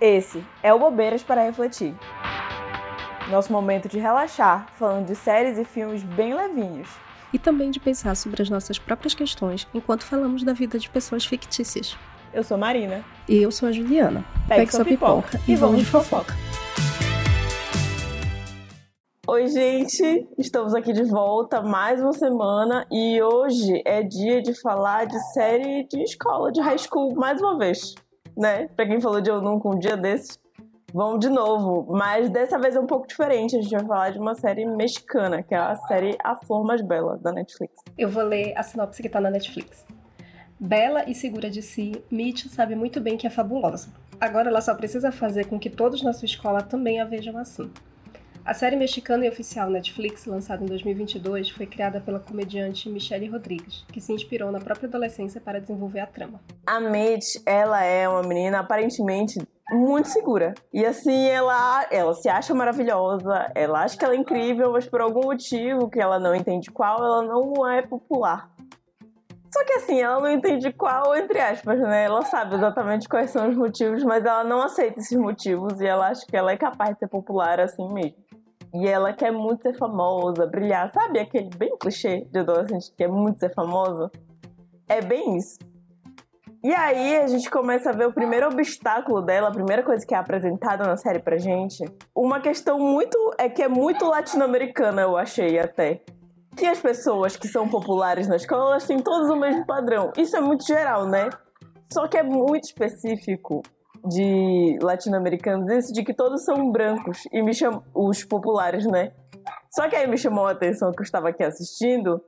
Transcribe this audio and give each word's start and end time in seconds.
Esse 0.00 0.44
é 0.62 0.72
o 0.72 0.78
Bobeiras 0.78 1.24
para 1.24 1.42
Refletir. 1.42 1.92
Nosso 3.32 3.52
momento 3.52 3.88
de 3.88 3.98
relaxar, 3.98 4.68
falando 4.76 5.06
de 5.06 5.16
séries 5.16 5.58
e 5.58 5.64
filmes 5.64 6.04
bem 6.04 6.34
levinhos. 6.34 6.88
E 7.32 7.38
também 7.38 7.68
de 7.72 7.80
pensar 7.80 8.14
sobre 8.14 8.40
as 8.40 8.48
nossas 8.48 8.78
próprias 8.78 9.12
questões 9.12 9.66
enquanto 9.74 10.04
falamos 10.04 10.44
da 10.44 10.52
vida 10.52 10.78
de 10.78 10.88
pessoas 10.88 11.24
fictícias. 11.24 11.96
Eu 12.32 12.44
sou 12.44 12.56
Marina. 12.56 13.04
E 13.28 13.42
eu 13.42 13.50
sou 13.50 13.68
a 13.68 13.72
Juliana. 13.72 14.24
Pegue, 14.46 14.60
Pegue 14.60 14.70
sua 14.70 14.84
pipoca, 14.84 15.30
pipoca 15.30 15.50
e 15.50 15.56
vamos 15.56 15.80
de 15.80 15.86
fofoca. 15.86 16.32
Oi, 19.26 19.48
gente! 19.48 20.28
Estamos 20.38 20.76
aqui 20.76 20.92
de 20.92 21.02
volta 21.02 21.60
mais 21.60 22.00
uma 22.00 22.12
semana 22.12 22.86
e 22.88 23.20
hoje 23.20 23.82
é 23.84 24.04
dia 24.04 24.40
de 24.40 24.54
falar 24.62 25.06
de 25.06 25.18
série 25.32 25.88
de 25.88 26.00
escola, 26.04 26.52
de 26.52 26.60
high 26.60 26.78
school, 26.78 27.16
mais 27.16 27.40
uma 27.40 27.58
vez 27.58 27.96
né? 28.38 28.68
Pra 28.68 28.86
quem 28.86 29.00
falou 29.00 29.20
de 29.20 29.28
Eu 29.28 29.42
Nunca 29.42 29.68
um 29.68 29.78
dia 29.78 29.96
desses, 29.96 30.38
vamos 30.94 31.18
de 31.18 31.28
novo. 31.28 31.86
Mas 31.90 32.30
dessa 32.30 32.58
vez 32.58 32.76
é 32.76 32.80
um 32.80 32.86
pouco 32.86 33.06
diferente. 33.06 33.56
A 33.56 33.60
gente 33.60 33.72
vai 33.72 33.84
falar 33.84 34.10
de 34.10 34.18
uma 34.18 34.34
série 34.34 34.64
mexicana, 34.64 35.42
que 35.42 35.54
é 35.54 35.58
a 35.58 35.74
série 35.74 36.16
A 36.22 36.36
Flor 36.36 36.64
Mais 36.64 36.80
Bela, 36.80 37.18
da 37.18 37.32
Netflix. 37.32 37.74
Eu 37.98 38.08
vou 38.08 38.22
ler 38.22 38.56
a 38.56 38.62
sinopse 38.62 39.02
que 39.02 39.08
tá 39.08 39.20
na 39.20 39.30
Netflix. 39.30 39.84
Bela 40.60 41.04
e 41.08 41.14
segura 41.14 41.50
de 41.50 41.62
si, 41.62 42.02
Mitch 42.10 42.46
sabe 42.46 42.74
muito 42.74 43.00
bem 43.00 43.16
que 43.16 43.26
é 43.26 43.30
fabulosa. 43.30 43.88
Agora 44.20 44.48
ela 44.48 44.60
só 44.60 44.74
precisa 44.74 45.12
fazer 45.12 45.46
com 45.46 45.58
que 45.58 45.70
todos 45.70 46.02
na 46.02 46.12
sua 46.12 46.26
escola 46.26 46.62
também 46.62 47.00
a 47.00 47.04
vejam 47.04 47.36
assim. 47.38 47.70
A 48.48 48.54
série 48.54 48.76
mexicana 48.76 49.26
e 49.26 49.28
oficial 49.28 49.68
Netflix, 49.68 50.24
lançada 50.24 50.64
em 50.64 50.66
2022, 50.66 51.50
foi 51.50 51.66
criada 51.66 52.00
pela 52.00 52.18
comediante 52.18 52.88
Michelle 52.88 53.28
Rodrigues, 53.28 53.84
que 53.92 54.00
se 54.00 54.10
inspirou 54.10 54.50
na 54.50 54.58
própria 54.58 54.88
adolescência 54.88 55.38
para 55.38 55.60
desenvolver 55.60 56.00
a 56.00 56.06
trama. 56.06 56.40
A 56.66 56.80
Mitch, 56.80 57.42
ela 57.44 57.84
é 57.84 58.08
uma 58.08 58.22
menina 58.22 58.60
aparentemente 58.60 59.38
muito 59.70 60.08
segura. 60.08 60.54
E 60.72 60.82
assim, 60.82 61.26
ela, 61.26 61.86
ela 61.90 62.14
se 62.14 62.26
acha 62.30 62.54
maravilhosa, 62.54 63.52
ela 63.54 63.82
acha 63.84 63.98
que 63.98 64.04
ela 64.06 64.14
é 64.14 64.16
incrível, 64.16 64.72
mas 64.72 64.86
por 64.86 65.02
algum 65.02 65.26
motivo 65.26 65.90
que 65.90 66.00
ela 66.00 66.18
não 66.18 66.34
entende 66.34 66.70
qual, 66.70 67.04
ela 67.04 67.22
não 67.22 67.70
é 67.70 67.82
popular. 67.82 68.50
Só 69.52 69.62
que 69.64 69.72
assim, 69.74 70.00
ela 70.00 70.20
não 70.20 70.30
entende 70.30 70.72
qual, 70.72 71.14
entre 71.14 71.38
aspas, 71.38 71.78
né? 71.80 72.04
Ela 72.04 72.22
sabe 72.22 72.54
exatamente 72.54 73.08
quais 73.08 73.30
são 73.30 73.48
os 73.48 73.56
motivos, 73.56 74.02
mas 74.04 74.24
ela 74.24 74.44
não 74.44 74.62
aceita 74.62 75.00
esses 75.00 75.18
motivos 75.18 75.78
e 75.82 75.86
ela 75.86 76.08
acha 76.08 76.24
que 76.26 76.36
ela 76.36 76.52
é 76.52 76.56
capaz 76.56 76.94
de 76.94 77.00
ser 77.00 77.08
popular 77.08 77.60
assim 77.60 77.86
mesmo. 77.92 78.27
E 78.74 78.86
ela 78.86 79.12
quer 79.12 79.32
muito 79.32 79.62
ser 79.62 79.74
famosa, 79.74 80.46
brilhar. 80.46 80.90
Sabe 80.92 81.18
aquele 81.18 81.50
bem 81.56 81.76
clichê 81.78 82.26
de 82.30 82.40
adolescente 82.40 82.90
que 82.90 82.96
quer 82.96 83.08
muito 83.08 83.40
ser 83.40 83.52
famosa? 83.54 84.10
É 84.88 85.00
bem 85.00 85.36
isso. 85.36 85.58
E 86.62 86.74
aí 86.74 87.16
a 87.18 87.26
gente 87.28 87.48
começa 87.48 87.90
a 87.90 87.92
ver 87.92 88.08
o 88.08 88.12
primeiro 88.12 88.48
obstáculo 88.48 89.22
dela, 89.22 89.48
a 89.48 89.52
primeira 89.52 89.82
coisa 89.82 90.04
que 90.04 90.14
é 90.14 90.18
apresentada 90.18 90.84
na 90.84 90.96
série 90.96 91.20
pra 91.20 91.36
gente. 91.36 91.84
Uma 92.14 92.40
questão 92.40 92.78
muito. 92.78 93.16
é 93.38 93.48
que 93.48 93.62
é 93.62 93.68
muito 93.68 94.04
latino-americana, 94.04 95.02
eu 95.02 95.16
achei 95.16 95.58
até. 95.58 96.02
Que 96.56 96.66
as 96.66 96.80
pessoas 96.80 97.36
que 97.36 97.46
são 97.46 97.68
populares 97.68 98.26
na 98.26 98.36
escola, 98.36 98.70
elas 98.70 98.86
têm 98.86 98.98
todas 98.98 99.30
o 99.30 99.36
mesmo 99.36 99.64
padrão. 99.64 100.12
Isso 100.16 100.36
é 100.36 100.40
muito 100.40 100.66
geral, 100.66 101.06
né? 101.06 101.30
Só 101.92 102.08
que 102.08 102.18
é 102.18 102.22
muito 102.24 102.64
específico 102.64 103.62
de 104.08 104.78
latino-americanos 104.82 105.70
isso 105.70 105.92
de 105.92 106.02
que 106.02 106.14
todos 106.14 106.44
são 106.44 106.70
brancos 106.70 107.26
e 107.32 107.42
me 107.42 107.54
cham... 107.54 107.82
os 107.94 108.24
populares, 108.24 108.86
né? 108.86 109.12
Só 109.70 109.88
que 109.88 109.96
aí 109.96 110.06
me 110.06 110.18
chamou 110.18 110.46
a 110.46 110.52
atenção 110.52 110.92
que 110.92 111.00
eu 111.00 111.04
estava 111.04 111.28
aqui 111.28 111.42
assistindo 111.42 112.20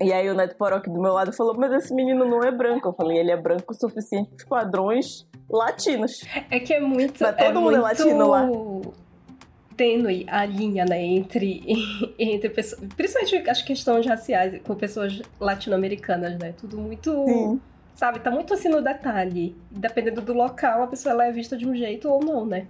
e 0.00 0.12
aí 0.12 0.28
o 0.28 0.34
Neto 0.34 0.56
Poroc 0.56 0.86
do 0.86 1.00
meu 1.00 1.12
lado 1.12 1.32
falou, 1.32 1.54
mas 1.56 1.72
esse 1.72 1.94
menino 1.94 2.24
não 2.24 2.42
é 2.42 2.50
branco. 2.50 2.88
Eu 2.88 2.92
falei, 2.92 3.18
ele 3.18 3.30
é 3.30 3.36
branco 3.36 3.72
o 3.72 3.74
suficiente 3.74 4.30
para 4.30 4.36
os 4.36 4.44
padrões 4.44 5.28
latinos. 5.48 6.24
É 6.50 6.58
que 6.58 6.72
é 6.74 6.80
muito... 6.80 7.22
Mas 7.22 7.36
todo 7.36 7.44
é 7.44 7.52
mundo 7.52 7.76
é 7.76 7.80
muito... 7.80 8.02
é 8.02 8.04
latino 8.04 8.28
lá. 8.28 8.48
Tênue 9.76 10.26
a 10.28 10.44
linha, 10.44 10.84
né, 10.84 11.02
entre, 11.02 11.62
entre 12.18 12.50
pessoas, 12.50 12.82
principalmente 12.94 13.48
as 13.48 13.62
questões 13.62 14.06
raciais 14.06 14.60
com 14.62 14.74
pessoas 14.74 15.22
latino-americanas, 15.40 16.38
né, 16.38 16.52
tudo 16.52 16.78
muito... 16.78 17.24
Sim 17.26 17.60
Sabe? 17.94 18.20
Tá 18.20 18.30
muito 18.30 18.54
assim 18.54 18.68
no 18.68 18.82
detalhe. 18.82 19.56
Dependendo 19.70 20.20
do 20.20 20.32
local, 20.32 20.82
a 20.82 20.86
pessoa 20.86 21.12
ela 21.12 21.26
é 21.26 21.32
vista 21.32 21.56
de 21.56 21.68
um 21.68 21.74
jeito 21.74 22.08
ou 22.08 22.24
não, 22.24 22.44
né? 22.44 22.66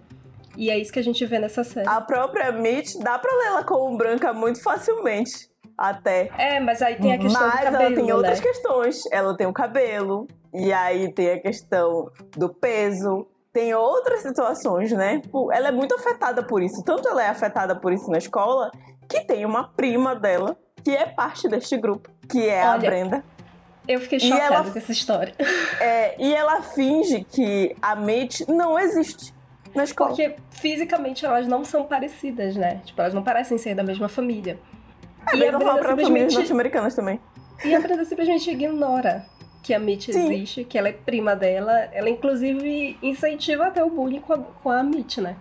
E 0.57 0.71
é 0.71 0.79
isso 0.79 0.93
que 0.93 0.99
a 0.99 1.05
gente 1.05 1.25
vê 1.25 1.39
nessa 1.39 1.65
série. 1.65 1.89
A 1.89 2.01
própria 2.01 2.53
Mitch, 2.53 2.97
dá 2.99 3.19
pra 3.19 3.35
ler 3.35 3.47
ela 3.47 3.65
como 3.65 3.97
branca 3.97 4.33
muito 4.33 4.63
facilmente. 4.63 5.51
Até. 5.77 6.31
É, 6.37 6.61
mas 6.61 6.83
aí 6.83 6.97
tem 6.97 7.15
a 7.15 7.19
questão 7.19 7.41
mas 7.41 7.53
do 7.53 7.65
cabelo, 7.65 7.83
ela 7.83 7.95
tem 7.95 8.07
né? 8.07 8.15
outras 8.15 8.41
questões. 8.41 9.03
Ela 9.11 9.37
tem 9.37 9.47
o 9.47 9.53
cabelo. 9.53 10.29
E 10.53 10.73
aí 10.73 11.13
tem 11.13 11.31
a 11.31 11.41
questão 11.41 12.11
do 12.37 12.53
peso. 12.53 13.27
Tem 13.53 13.75
outras 13.75 14.21
situações, 14.21 14.93
né? 14.93 15.23
Ela 15.53 15.69
é 15.69 15.73
muito 15.73 15.95
afetada 15.95 16.43
por 16.43 16.63
isso. 16.63 16.83
Tanto 16.85 17.09
ela 17.09 17.23
é 17.23 17.29
afetada 17.29 17.75
por 17.75 17.93
isso 17.93 18.11
na 18.11 18.19
escola, 18.19 18.71
que 19.09 19.21
tem 19.21 19.45
uma 19.45 19.69
prima 19.69 20.15
dela 20.15 20.57
que 20.83 20.91
é 20.91 21.07
parte 21.07 21.49
deste 21.49 21.77
grupo, 21.77 22.11
que 22.29 22.49
é 22.49 22.61
Olha, 22.61 22.75
a 22.75 22.79
Brenda. 22.79 23.25
Eu 23.87 24.01
fiquei 24.01 24.21
chocada 24.21 24.55
ela, 24.55 24.71
com 24.71 24.79
essa 24.79 24.93
história. 24.93 25.35
É, 25.81 26.15
e 26.17 26.33
ela 26.33 26.63
finge 26.63 27.25
que 27.25 27.75
a 27.83 27.97
Mitch 27.97 28.43
não 28.47 28.79
existe 28.79 29.35
na 29.75 29.83
escola. 29.83 30.11
Porque 30.11 30.37
fisicamente 30.51 31.27
elas 31.27 31.47
não 31.49 31.65
são 31.65 31.85
parecidas, 31.85 32.55
né? 32.55 32.81
Tipo, 32.85 33.01
elas 33.01 33.13
não 33.13 33.23
parecem 33.23 33.59
ser 33.59 33.75
da 33.75 33.83
mesma 33.83 34.09
família. 34.09 34.61
É, 35.33 35.37
e 35.37 35.49
a 35.49 35.59
Brenda 35.59 35.75
pra 35.79 35.89
simplesmente... 35.89 36.35
norte-americanas 36.35 36.95
também. 36.95 37.21
E 37.65 37.75
a 37.75 37.81
Brenda 37.81 38.05
simplesmente 38.05 38.49
ignora 38.49 39.27
que 39.63 39.73
a 39.73 39.79
Mitch 39.79 40.11
Sim. 40.11 40.33
existe, 40.33 40.65
que 40.65 40.79
ela 40.79 40.89
é 40.89 40.93
prima 40.93 41.35
dela. 41.35 41.73
Ela, 41.93 42.11
inclusive, 42.11 42.97
incentiva 43.03 43.67
até 43.67 43.83
o 43.83 43.91
bullying 43.91 44.21
com 44.21 44.35
a, 44.35 44.39
com 44.39 44.71
a 44.71 44.83
Mitch, 44.83 45.19
né? 45.19 45.37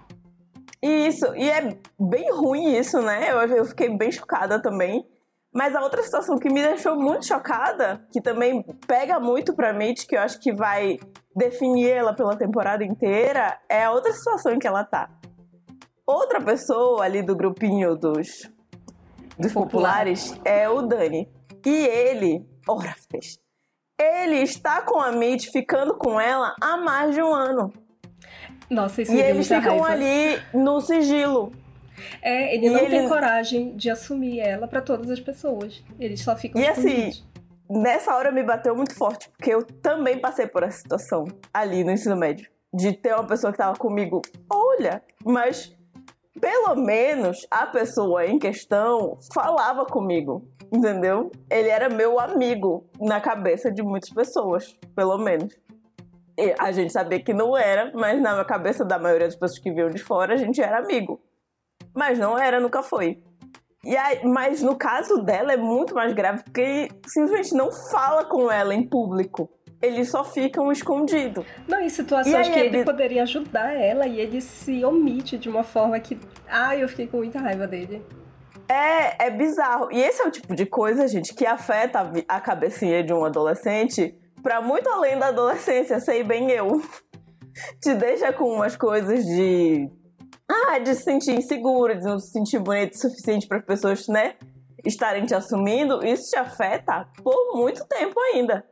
Isso, 0.82 1.36
e 1.36 1.48
é 1.48 1.78
bem 2.00 2.32
ruim 2.32 2.76
isso, 2.76 3.02
né? 3.02 3.30
Eu, 3.30 3.42
eu 3.42 3.66
fiquei 3.66 3.90
bem 3.96 4.12
chocada 4.12 4.60
também. 4.60 5.06
Mas 5.54 5.76
a 5.76 5.82
outra 5.82 6.02
situação 6.02 6.38
que 6.38 6.50
me 6.50 6.62
deixou 6.62 6.96
muito 6.96 7.26
chocada, 7.26 8.02
que 8.12 8.22
também 8.22 8.64
pega 8.88 9.20
muito 9.20 9.54
pra 9.54 9.74
Mitch, 9.74 10.06
que 10.08 10.16
eu 10.16 10.22
acho 10.22 10.40
que 10.40 10.54
vai 10.54 10.98
definir 11.36 11.90
ela 11.90 12.14
pela 12.14 12.38
temporada 12.38 12.86
inteira, 12.86 13.60
é 13.70 13.84
a 13.84 13.92
outra 13.92 14.14
situação 14.14 14.54
em 14.54 14.60
que 14.60 14.68
ela 14.68 14.86
tá. 14.86 15.10
Outra 16.08 16.42
pessoa 16.42 17.04
ali 17.04 17.22
do 17.22 17.36
grupinho 17.36 17.96
dos, 17.96 18.28
dos 19.38 19.52
populares 19.52 20.34
é 20.46 20.70
o 20.70 20.82
Dani. 20.82 21.30
E 21.66 21.86
ele, 21.86 22.46
ora, 22.68 22.96
fez. 23.12 23.38
Ele 24.00 24.38
está 24.38 24.82
com 24.82 25.00
a 25.00 25.12
Mitch, 25.12 25.52
ficando 25.52 25.96
com 25.98 26.20
ela 26.20 26.56
há 26.62 26.78
mais 26.78 27.14
de 27.14 27.22
um 27.22 27.34
ano. 27.34 27.72
Nossa, 28.70 29.02
isso 29.02 29.12
E 29.12 29.22
eles 29.22 29.48
ficam 29.48 29.80
raiva. 29.82 29.92
ali 29.92 30.42
no 30.54 30.80
sigilo. 30.80 31.52
É, 32.22 32.56
ele 32.56 32.68
e 32.68 32.70
não 32.70 32.80
ele... 32.80 32.90
tem 32.90 33.08
coragem 33.08 33.76
de 33.76 33.90
assumir 33.90 34.40
ela 34.40 34.68
para 34.68 34.82
todas 34.82 35.10
as 35.10 35.20
pessoas. 35.20 35.84
Eles 36.00 36.22
só 36.22 36.36
ficam 36.36 36.62
E 36.62 36.68
assim, 36.68 37.12
nessa 37.70 38.16
hora 38.16 38.32
me 38.32 38.44
bateu 38.44 38.76
muito 38.76 38.96
forte, 38.96 39.30
porque 39.30 39.54
eu 39.54 39.64
também 39.64 40.20
passei 40.20 40.48
por 40.48 40.64
essa 40.64 40.80
situação 40.80 41.26
ali 41.54 41.84
no 41.84 41.92
ensino 41.92 42.16
médio. 42.16 42.50
De 42.74 42.94
ter 42.94 43.14
uma 43.14 43.26
pessoa 43.26 43.52
que 43.52 43.58
tava 43.58 43.78
comigo, 43.78 44.22
olha, 44.50 45.04
mas 45.26 45.76
pelo 46.40 46.76
menos 46.76 47.46
a 47.52 47.66
pessoa 47.66 48.26
em 48.26 48.40
questão 48.40 49.18
falava 49.34 49.86
comigo, 49.86 50.48
entendeu? 50.72 51.32
Ele 51.50 51.70
era 51.70 51.90
meu 51.90 52.20
amigo 52.20 52.86
na 53.00 53.20
cabeça 53.20 53.70
de 53.72 53.84
muitas 53.84 54.10
pessoas, 54.10 54.78
pelo 54.96 55.18
menos. 55.18 55.54
E 56.38 56.56
a 56.58 56.72
gente 56.72 56.94
sabia 56.94 57.22
que 57.22 57.34
não 57.34 57.58
era, 57.58 57.92
mas 57.94 58.20
na 58.22 58.44
cabeça 58.46 58.86
da 58.86 58.98
maioria 58.98 59.28
das 59.28 59.36
pessoas 59.36 59.60
que 59.60 59.72
viam 59.72 59.90
de 59.90 60.02
fora, 60.02 60.34
a 60.34 60.38
gente 60.38 60.62
era 60.62 60.80
amigo. 60.80 61.22
Mas 61.96 62.18
não 62.18 62.38
era, 62.38 62.60
nunca 62.60 62.82
foi. 62.82 63.22
E 63.84 63.98
aí, 63.98 64.24
mas 64.24 64.62
no 64.62 64.76
caso 64.76 65.24
dela 65.24 65.54
é 65.54 65.58
muito 65.58 65.96
mais 65.96 66.14
grave, 66.14 66.44
porque 66.44 66.62
ele 66.62 66.92
simplesmente 67.08 67.54
não 67.56 67.72
fala 67.72 68.24
com 68.24 68.52
ela 68.52 68.74
em 68.76 68.88
público. 68.88 69.50
Eles 69.82 70.12
só 70.12 70.24
ficam 70.24 70.72
escondidos. 70.72 71.44
Não, 71.68 71.80
em 71.82 71.90
situações 71.90 72.48
que 72.48 72.60
ele, 72.60 72.78
ele 72.78 72.86
poderia 72.86 73.24
ajudar 73.24 73.74
ela 73.74 74.06
e 74.06 74.20
ele 74.20 74.40
se 74.40 74.86
omite 74.86 75.40
de 75.40 75.50
uma 75.50 75.64
forma 75.64 76.00
que. 76.00 76.20
Ai, 76.48 76.84
eu 76.84 76.88
fiquei 76.88 77.08
com 77.08 77.18
muita 77.18 77.40
raiva 77.40 77.66
dele. 77.66 78.06
É, 78.70 79.26
é 79.26 79.30
bizarro. 79.32 79.92
E 79.92 80.00
esse 80.00 80.22
é 80.22 80.28
o 80.28 80.32
tipo 80.32 80.56
de 80.56 80.68
coisa, 80.68 81.08
gente, 81.08 81.34
que 81.34 81.48
afeta 81.48 82.00
a, 82.00 82.38
a 82.38 82.40
cabecinha 82.40 83.04
de 83.04 83.12
um 83.12 83.26
adolescente 83.26 84.16
para 84.44 84.62
muito 84.62 84.88
além 84.90 85.18
da 85.18 85.28
adolescência, 85.28 86.00
sei 86.00 86.24
bem 86.24 86.52
eu. 86.52 86.82
Te 87.82 87.94
deixa 87.96 88.32
com 88.32 88.46
umas 88.46 88.78
coisas 88.78 89.26
de 89.26 89.90
ah, 90.52 90.80
de 90.80 90.96
se 90.96 91.04
sentir 91.04 91.36
inseguro, 91.36 91.98
de 91.98 92.04
não 92.04 92.20
se 92.20 92.32
sentir 92.32 92.60
bonito 92.60 92.94
o 92.94 92.98
suficiente 92.98 93.48
para 93.48 93.58
as 93.60 93.66
pessoas, 93.66 94.08
né, 94.08 94.36
estarem 94.86 95.26
te 95.26 95.34
assumindo, 95.34 96.06
isso 96.06 96.32
te 96.32 96.38
afeta 96.38 97.08
por 97.24 97.56
muito 97.56 97.86
tempo 97.86 98.20
ainda. 98.20 98.66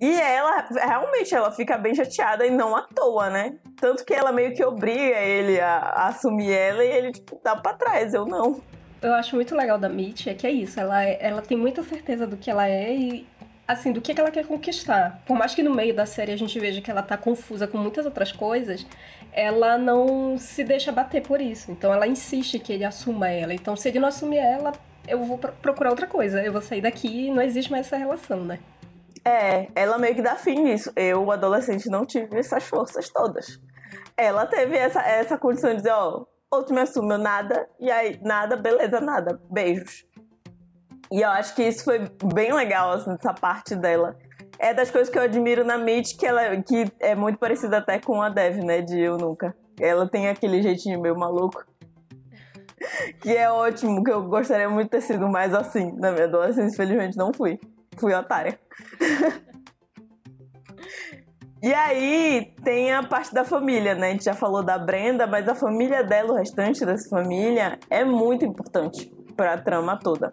E 0.00 0.12
ela, 0.12 0.66
realmente, 0.70 1.34
ela 1.34 1.50
fica 1.50 1.78
bem 1.78 1.94
chateada 1.94 2.46
e 2.46 2.50
não 2.50 2.76
à 2.76 2.82
toa, 2.82 3.30
né? 3.30 3.56
Tanto 3.80 4.04
que 4.04 4.12
ela 4.12 4.30
meio 4.30 4.54
que 4.54 4.62
obriga 4.62 5.18
ele 5.18 5.58
a, 5.58 5.76
a 5.76 6.08
assumir 6.08 6.52
ela 6.52 6.84
e 6.84 6.88
ele, 6.88 7.12
tipo, 7.12 7.40
dá 7.42 7.56
pra 7.56 7.72
trás, 7.72 8.12
eu 8.12 8.26
não. 8.26 8.60
Eu 9.00 9.14
acho 9.14 9.34
muito 9.34 9.54
legal 9.54 9.78
da 9.78 9.88
Mitch 9.88 10.26
é 10.26 10.34
que 10.34 10.46
é 10.46 10.50
isso, 10.50 10.78
ela, 10.78 11.02
é, 11.02 11.18
ela 11.20 11.40
tem 11.40 11.56
muita 11.56 11.82
certeza 11.82 12.26
do 12.26 12.36
que 12.36 12.50
ela 12.50 12.68
é 12.68 12.94
e 12.94 13.26
assim, 13.66 13.92
do 13.92 14.00
que, 14.00 14.14
que 14.14 14.20
ela 14.20 14.30
quer 14.30 14.46
conquistar. 14.46 15.22
Por 15.26 15.36
mais 15.36 15.54
que 15.54 15.62
no 15.62 15.74
meio 15.74 15.94
da 15.94 16.06
série 16.06 16.32
a 16.32 16.36
gente 16.36 16.58
veja 16.58 16.80
que 16.80 16.90
ela 16.90 17.02
tá 17.02 17.16
confusa 17.16 17.66
com 17.66 17.76
muitas 17.78 18.04
outras 18.04 18.30
coisas, 18.30 18.86
ela 19.36 19.76
não 19.76 20.38
se 20.38 20.64
deixa 20.64 20.90
bater 20.90 21.22
por 21.22 21.40
isso. 21.40 21.70
Então 21.70 21.92
ela 21.92 22.06
insiste 22.06 22.58
que 22.58 22.72
ele 22.72 22.84
assuma 22.84 23.28
ela. 23.28 23.52
Então 23.52 23.76
se 23.76 23.88
ele 23.88 24.00
não 24.00 24.08
assumir 24.08 24.38
ela, 24.38 24.72
eu 25.06 25.22
vou 25.22 25.36
procurar 25.36 25.90
outra 25.90 26.06
coisa. 26.06 26.42
Eu 26.42 26.50
vou 26.50 26.62
sair 26.62 26.80
daqui 26.80 27.26
e 27.26 27.30
não 27.30 27.42
existe 27.42 27.70
mais 27.70 27.86
essa 27.86 27.98
relação, 27.98 28.42
né? 28.42 28.58
É, 29.22 29.68
ela 29.74 29.98
meio 29.98 30.14
que 30.14 30.22
dá 30.22 30.36
fim 30.36 30.62
nisso. 30.62 30.90
Eu, 30.96 31.30
adolescente, 31.30 31.90
não 31.90 32.06
tive 32.06 32.38
essas 32.38 32.64
forças 32.64 33.10
todas. 33.10 33.60
Ela 34.16 34.46
teve 34.46 34.76
essa, 34.76 35.02
essa 35.02 35.36
condição 35.36 35.70
de 35.70 35.76
dizer, 35.76 35.92
ó, 35.92 36.24
ou 36.50 36.64
tu 36.64 36.72
me 36.72 36.80
assume 36.80 37.18
nada, 37.18 37.68
e 37.78 37.90
aí, 37.90 38.18
nada, 38.22 38.56
beleza, 38.56 39.00
nada, 39.00 39.38
beijos. 39.50 40.06
E 41.12 41.20
eu 41.20 41.28
acho 41.28 41.54
que 41.54 41.62
isso 41.62 41.84
foi 41.84 42.08
bem 42.32 42.52
legal, 42.52 42.92
assim, 42.92 43.12
essa 43.12 43.34
parte 43.34 43.74
dela. 43.74 44.16
É 44.58 44.72
das 44.72 44.90
coisas 44.90 45.10
que 45.12 45.18
eu 45.18 45.22
admiro 45.22 45.64
na 45.64 45.76
Mitch, 45.76 46.16
que 46.16 46.26
ela 46.26 46.56
que 46.62 46.90
é 47.00 47.14
muito 47.14 47.38
parecida 47.38 47.78
até 47.78 47.98
com 47.98 48.22
a 48.22 48.28
Dev, 48.28 48.58
né, 48.58 48.80
de 48.80 48.98
Eu 49.00 49.18
Nunca. 49.18 49.54
Ela 49.78 50.08
tem 50.08 50.28
aquele 50.28 50.62
jeitinho 50.62 51.00
meio 51.00 51.16
maluco. 51.16 51.64
que 53.20 53.36
é 53.36 53.50
ótimo, 53.50 54.02
que 54.02 54.10
eu 54.10 54.22
gostaria 54.22 54.68
muito 54.68 54.86
de 54.86 54.90
ter 54.90 55.02
sido 55.02 55.28
mais 55.28 55.54
assim 55.54 55.92
na 55.96 56.12
minha 56.12 56.24
adolescência. 56.24 56.74
Infelizmente 56.74 57.16
não 57.16 57.32
fui. 57.32 57.58
Fui 57.98 58.14
otária. 58.14 58.58
E 61.62 61.72
aí 61.74 62.54
tem 62.62 62.92
a 62.92 63.02
parte 63.02 63.34
da 63.34 63.44
família, 63.44 63.94
né? 63.94 64.08
A 64.08 64.10
gente 64.12 64.24
já 64.24 64.34
falou 64.34 64.62
da 64.62 64.78
Brenda, 64.78 65.26
mas 65.26 65.48
a 65.48 65.54
família 65.54 66.04
dela, 66.04 66.34
o 66.34 66.36
restante 66.36 66.84
dessa 66.84 67.08
família, 67.08 67.78
é 67.90 68.04
muito 68.04 68.44
importante 68.44 69.12
para 69.36 69.54
a 69.54 69.58
trama 69.58 69.98
toda. 69.98 70.32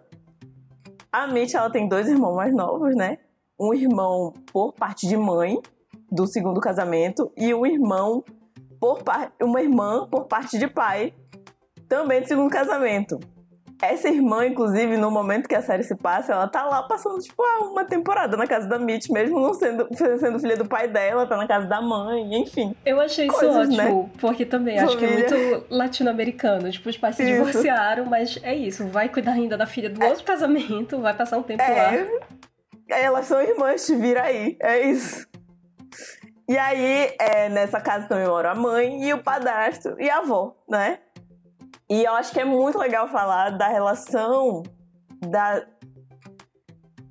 A 1.10 1.26
Mitch, 1.26 1.54
ela 1.54 1.70
tem 1.70 1.88
dois 1.88 2.08
irmãos 2.08 2.36
mais 2.36 2.54
novos, 2.54 2.94
né? 2.94 3.18
Um 3.58 3.72
irmão 3.72 4.32
por 4.52 4.72
parte 4.72 5.06
de 5.06 5.16
mãe, 5.16 5.58
do 6.10 6.26
segundo 6.26 6.60
casamento, 6.60 7.32
e 7.36 7.54
um 7.54 7.64
irmão 7.64 8.24
por 8.80 9.02
par... 9.02 9.32
uma 9.42 9.62
irmã 9.62 10.06
por 10.10 10.24
parte 10.24 10.58
de 10.58 10.66
pai, 10.66 11.14
também 11.88 12.20
do 12.20 12.28
segundo 12.28 12.50
casamento. 12.50 13.18
Essa 13.82 14.08
irmã, 14.08 14.46
inclusive, 14.46 14.96
no 14.96 15.10
momento 15.10 15.48
que 15.48 15.54
a 15.54 15.60
série 15.60 15.82
se 15.82 15.94
passa, 15.94 16.32
ela 16.32 16.48
tá 16.48 16.64
lá 16.64 16.82
passando, 16.84 17.18
tipo, 17.20 17.42
ah, 17.42 17.64
uma 17.64 17.84
temporada 17.84 18.36
na 18.36 18.46
casa 18.46 18.66
da 18.68 18.78
Mitch, 18.78 19.10
mesmo 19.10 19.38
não 19.38 19.52
sendo, 19.52 19.86
sendo 19.92 20.38
filha 20.38 20.56
do 20.56 20.64
pai 20.64 20.88
dela, 20.88 21.26
tá 21.26 21.36
na 21.36 21.46
casa 21.46 21.66
da 21.66 21.82
mãe, 21.82 22.34
enfim. 22.40 22.74
Eu 22.84 23.00
achei 23.00 23.26
isso 23.26 23.38
Coisas, 23.38 23.68
né? 23.68 23.84
ótimo, 23.84 24.02
né? 24.04 24.10
porque 24.18 24.46
também 24.46 24.78
Família. 24.78 24.96
acho 24.96 24.98
que 24.98 25.04
é 25.04 25.48
muito 25.48 25.66
latino-americano. 25.68 26.70
Tipo, 26.70 26.88
os 26.88 26.96
pais 26.96 27.16
se 27.16 27.22
isso. 27.24 27.32
divorciaram, 27.32 28.06
mas 28.06 28.38
é 28.42 28.54
isso, 28.54 28.86
vai 28.88 29.08
cuidar 29.08 29.32
ainda 29.32 29.56
da 29.56 29.66
filha 29.66 29.90
do 29.90 30.02
é. 30.02 30.08
outro 30.08 30.24
casamento, 30.24 30.98
vai 31.00 31.14
passar 31.14 31.36
um 31.36 31.42
tempo 31.42 31.62
é. 31.62 31.74
lá. 31.74 32.06
Elas 32.98 33.26
são 33.26 33.40
irmãs, 33.40 33.86
te 33.86 33.94
vira 33.94 34.22
aí, 34.22 34.56
é 34.60 34.80
isso. 34.80 35.26
E 36.48 36.58
aí, 36.58 37.14
é, 37.18 37.48
nessa 37.48 37.80
casa 37.80 38.06
também 38.06 38.26
mora 38.26 38.52
a 38.52 38.54
mãe 38.54 39.02
e 39.02 39.14
o 39.14 39.22
padrasto 39.22 39.94
e 39.98 40.10
a 40.10 40.18
avó, 40.18 40.54
né? 40.68 40.98
E 41.88 42.04
eu 42.04 42.12
acho 42.14 42.32
que 42.32 42.40
é 42.40 42.44
muito 42.44 42.78
legal 42.78 43.08
falar 43.08 43.50
da 43.50 43.68
relação 43.68 44.62
da 45.26 45.64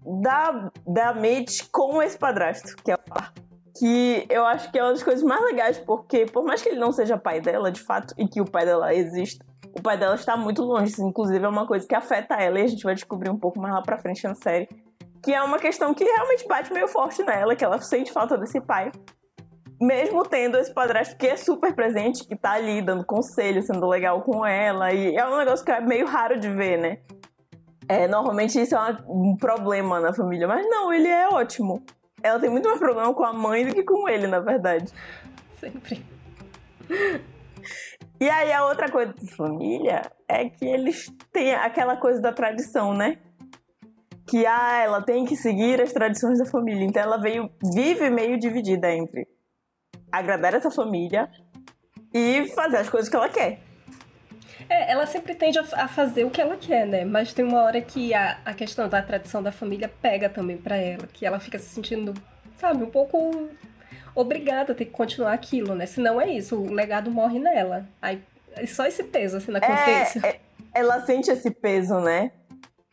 da, 0.05 0.71
da 0.85 1.13
Mitch 1.13 1.61
com 1.71 2.01
esse 2.01 2.17
padrasto, 2.17 2.75
que 2.83 2.91
é 2.91 2.95
o. 2.95 3.43
Que 3.75 4.27
eu 4.29 4.45
acho 4.45 4.71
que 4.71 4.77
é 4.77 4.83
uma 4.83 4.91
das 4.91 5.01
coisas 5.01 5.23
mais 5.23 5.43
legais, 5.43 5.79
porque 5.79 6.27
por 6.27 6.43
mais 6.43 6.61
que 6.61 6.69
ele 6.69 6.79
não 6.79 6.91
seja 6.91 7.17
pai 7.17 7.41
dela, 7.41 7.71
de 7.71 7.81
fato, 7.81 8.13
e 8.19 8.27
que 8.27 8.39
o 8.39 8.45
pai 8.45 8.65
dela 8.65 8.93
exista, 8.93 9.43
o 9.75 9.81
pai 9.81 9.97
dela 9.97 10.13
está 10.13 10.37
muito 10.37 10.61
longe. 10.61 10.91
Isso, 10.91 11.03
inclusive, 11.03 11.43
é 11.43 11.47
uma 11.47 11.65
coisa 11.65 11.87
que 11.87 11.95
afeta 11.95 12.35
ela 12.35 12.59
e 12.59 12.63
a 12.63 12.67
gente 12.67 12.83
vai 12.83 12.93
descobrir 12.93 13.31
um 13.31 13.37
pouco 13.37 13.59
mais 13.59 13.73
lá 13.73 13.81
pra 13.81 13.97
frente 13.97 14.23
na 14.25 14.35
série. 14.35 14.69
Que 15.23 15.33
é 15.33 15.41
uma 15.41 15.57
questão 15.57 15.93
que 15.93 16.03
realmente 16.03 16.47
bate 16.47 16.73
meio 16.73 16.87
forte 16.87 17.23
nela, 17.23 17.55
que 17.55 17.63
ela 17.63 17.79
sente 17.79 18.11
falta 18.11 18.37
desse 18.37 18.59
pai 18.59 18.91
mesmo 19.83 20.23
tendo 20.23 20.57
esse 20.57 20.73
padrasto 20.73 21.17
que 21.17 21.27
é 21.27 21.35
super 21.35 21.75
presente, 21.75 22.25
que 22.25 22.35
tá 22.35 22.53
ali 22.53 22.81
dando 22.81 23.05
conselho, 23.05 23.61
sendo 23.61 23.85
legal 23.85 24.21
com 24.21 24.45
ela, 24.45 24.93
e 24.93 25.15
é 25.15 25.27
um 25.27 25.37
negócio 25.37 25.65
que 25.65 25.71
é 25.71 25.81
meio 25.81 26.05
raro 26.07 26.39
de 26.39 26.49
ver, 26.49 26.77
né? 26.77 26.99
É, 27.87 28.07
normalmente 28.07 28.59
isso 28.59 28.75
é 28.75 28.97
um 29.07 29.35
problema 29.35 29.99
na 29.99 30.13
família, 30.13 30.47
mas 30.47 30.65
não, 30.69 30.91
ele 30.91 31.09
é 31.09 31.27
ótimo. 31.27 31.83
Ela 32.21 32.39
tem 32.39 32.49
muito 32.49 32.67
mais 32.67 32.79
problema 32.79 33.13
com 33.13 33.25
a 33.25 33.33
mãe 33.33 33.65
do 33.65 33.75
que 33.75 33.83
com 33.83 34.07
ele, 34.07 34.25
na 34.25 34.39
verdade. 34.39 34.91
Sempre. 35.59 36.05
E 38.19 38.29
aí 38.29 38.53
a 38.53 38.65
outra 38.65 38.89
coisa 38.89 39.11
da 39.11 39.35
família 39.35 40.01
é 40.29 40.49
que 40.49 40.65
eles 40.65 41.11
têm 41.33 41.53
aquela 41.53 41.97
coisa 41.97 42.21
da 42.21 42.31
tradição, 42.31 42.93
né? 42.93 43.17
Que 44.25 44.45
ah, 44.45 44.77
ela 44.83 45.01
tem 45.01 45.25
que 45.25 45.35
seguir 45.35 45.81
as 45.81 45.91
tradições 45.91 46.39
da 46.39 46.45
família. 46.45 46.85
Então 46.85 47.01
ela 47.01 47.17
veio 47.17 47.49
vive 47.73 48.09
meio 48.09 48.39
dividida 48.39 48.91
entre 48.91 49.27
agradar 50.11 50.53
essa 50.53 50.69
família 50.69 51.29
e 52.13 52.47
fazer 52.49 52.77
as 52.77 52.89
coisas 52.89 53.09
que 53.09 53.15
ela 53.15 53.29
quer. 53.29 53.59
É, 54.69 54.91
ela 54.91 55.05
sempre 55.05 55.35
tende 55.35 55.59
a, 55.59 55.87
fazer 55.87 56.23
o 56.23 56.29
que 56.29 56.39
ela 56.39 56.55
quer, 56.55 56.85
né? 56.85 57.03
Mas 57.03 57.33
tem 57.33 57.43
uma 57.43 57.63
hora 57.63 57.81
que 57.81 58.13
a, 58.13 58.39
a 58.45 58.53
questão 58.53 58.87
da 58.87 59.01
tradição 59.01 59.41
da 59.41 59.51
família 59.51 59.91
pega 60.01 60.29
também 60.29 60.57
para 60.57 60.75
ela, 60.77 61.07
que 61.11 61.25
ela 61.25 61.39
fica 61.39 61.59
se 61.59 61.65
sentindo, 61.65 62.13
sabe, 62.57 62.83
um 62.83 62.89
pouco 62.89 63.49
obrigada 64.15 64.71
a 64.71 64.75
ter 64.75 64.85
que 64.85 64.91
continuar 64.91 65.33
aquilo, 65.33 65.75
né? 65.75 65.85
Senão 65.85 66.21
é 66.21 66.29
isso, 66.29 66.55
o 66.55 66.71
legado 66.71 67.11
morre 67.11 67.39
nela. 67.39 67.85
Aí 68.01 68.21
só 68.67 68.85
esse 68.85 69.03
peso 69.03 69.37
assim 69.37 69.51
na 69.51 69.59
é, 69.59 69.67
consciência. 69.67 70.21
É, 70.23 70.29
é, 70.29 70.39
ela 70.73 71.01
sente 71.05 71.31
esse 71.31 71.49
peso, 71.51 71.99
né? 71.99 72.31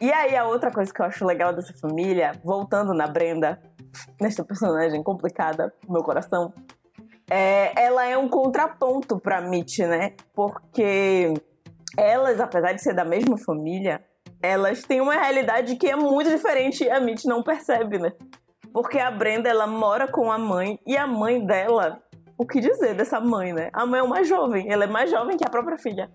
E 0.00 0.10
aí 0.10 0.34
a 0.34 0.46
outra 0.46 0.70
coisa 0.70 0.92
que 0.92 1.02
eu 1.02 1.06
acho 1.06 1.26
legal 1.26 1.52
dessa 1.52 1.74
família, 1.74 2.32
voltando 2.42 2.94
na 2.94 3.06
Brenda, 3.06 3.60
nesta 4.18 4.42
personagem 4.42 5.02
complicada, 5.02 5.74
meu 5.86 6.02
coração, 6.02 6.54
é, 7.30 7.72
ela 7.80 8.06
é 8.06 8.16
um 8.16 8.28
contraponto 8.28 9.20
para 9.20 9.42
Mitch, 9.42 9.80
né? 9.80 10.14
Porque 10.34 11.34
elas, 11.98 12.40
apesar 12.40 12.72
de 12.72 12.82
ser 12.82 12.94
da 12.94 13.04
mesma 13.04 13.36
família, 13.36 14.00
elas 14.42 14.82
têm 14.82 15.02
uma 15.02 15.14
realidade 15.14 15.76
que 15.76 15.88
é 15.88 15.94
muito 15.94 16.30
diferente 16.30 16.84
e 16.84 16.90
a 16.90 16.98
Mitch 16.98 17.24
não 17.24 17.42
percebe, 17.42 17.98
né? 17.98 18.12
Porque 18.72 18.98
a 18.98 19.10
Brenda, 19.10 19.50
ela 19.50 19.66
mora 19.66 20.10
com 20.10 20.32
a 20.32 20.38
mãe 20.38 20.78
e 20.86 20.96
a 20.96 21.06
mãe 21.06 21.44
dela, 21.44 22.00
o 22.38 22.46
que 22.46 22.58
dizer 22.58 22.94
dessa 22.94 23.20
mãe, 23.20 23.52
né? 23.52 23.68
A 23.72 23.84
mãe 23.84 24.00
é 24.00 24.02
uma 24.02 24.24
jovem, 24.24 24.72
ela 24.72 24.84
é 24.84 24.86
mais 24.86 25.10
jovem 25.10 25.36
que 25.36 25.44
a 25.46 25.50
própria 25.50 25.76
filha. 25.76 26.10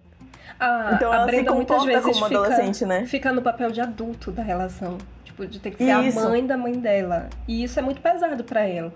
Ah, 0.59 0.91
então 0.95 1.13
ela 1.13 1.25
Brenda 1.25 1.51
se 1.51 1.55
muitas 1.55 1.83
vezes 1.83 2.03
como 2.03 2.13
fica, 2.13 2.39
adolescente, 2.39 2.85
né? 2.85 3.05
Fica 3.05 3.33
no 3.33 3.41
papel 3.41 3.71
de 3.71 3.81
adulto 3.81 4.31
da 4.31 4.43
relação, 4.43 4.97
tipo, 5.23 5.45
de 5.45 5.59
ter 5.59 5.71
que 5.71 5.77
ser 5.77 5.99
isso. 6.05 6.19
a 6.19 6.29
mãe 6.29 6.45
da 6.45 6.57
mãe 6.57 6.73
dela. 6.73 7.29
E 7.47 7.63
isso 7.63 7.77
é 7.79 7.81
muito 7.81 8.01
pesado 8.01 8.43
para 8.43 8.61
ela. 8.61 8.93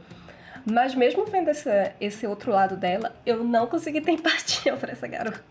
Mas 0.66 0.94
mesmo 0.96 1.26
vendo 1.26 1.50
esse, 1.50 1.70
esse 2.00 2.28
outro 2.28 2.52
lado 2.52 2.76
dela, 2.76 3.14
eu 3.26 3.44
não 3.44 3.68
consegui 3.68 4.02
ter 4.02 4.12
empatia 4.14 4.76
pra 4.76 4.92
essa 4.92 5.08
garota. 5.08 5.42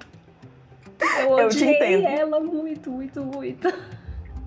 Eu 1.21 1.39
eu 1.39 2.09
ela 2.09 2.41
muito, 2.41 2.91
muito, 2.91 3.23
muito. 3.23 3.69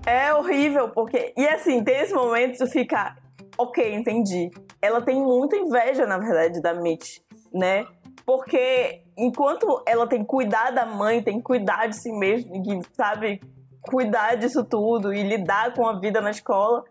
É 0.06 0.34
horrível, 0.34 0.88
porque. 0.88 1.32
E 1.36 1.46
assim, 1.48 1.82
tem 1.82 2.00
esse 2.00 2.12
momento 2.12 2.58
de 2.58 2.70
ficar. 2.70 3.16
Ok, 3.56 3.94
entendi. 3.94 4.50
Ela 4.80 5.00
tem 5.00 5.20
muita 5.20 5.56
inveja, 5.56 6.06
na 6.06 6.18
verdade, 6.18 6.60
da 6.60 6.74
Mitch, 6.74 7.18
né? 7.52 7.86
Porque 8.26 9.01
enquanto 9.16 9.82
ela 9.86 10.06
tem 10.06 10.20
que 10.20 10.26
cuidar 10.26 10.70
da 10.70 10.86
mãe, 10.86 11.22
tem 11.22 11.38
que 11.38 11.42
cuidar 11.42 11.86
de 11.86 11.96
si 11.96 12.12
mesma, 12.12 12.52
sabe, 12.92 13.40
cuidar 13.82 14.36
disso 14.36 14.64
tudo 14.64 15.12
e 15.12 15.22
lidar 15.22 15.74
com 15.74 15.86
a 15.86 15.98
vida 15.98 16.20
na 16.20 16.30
escola, 16.30 16.84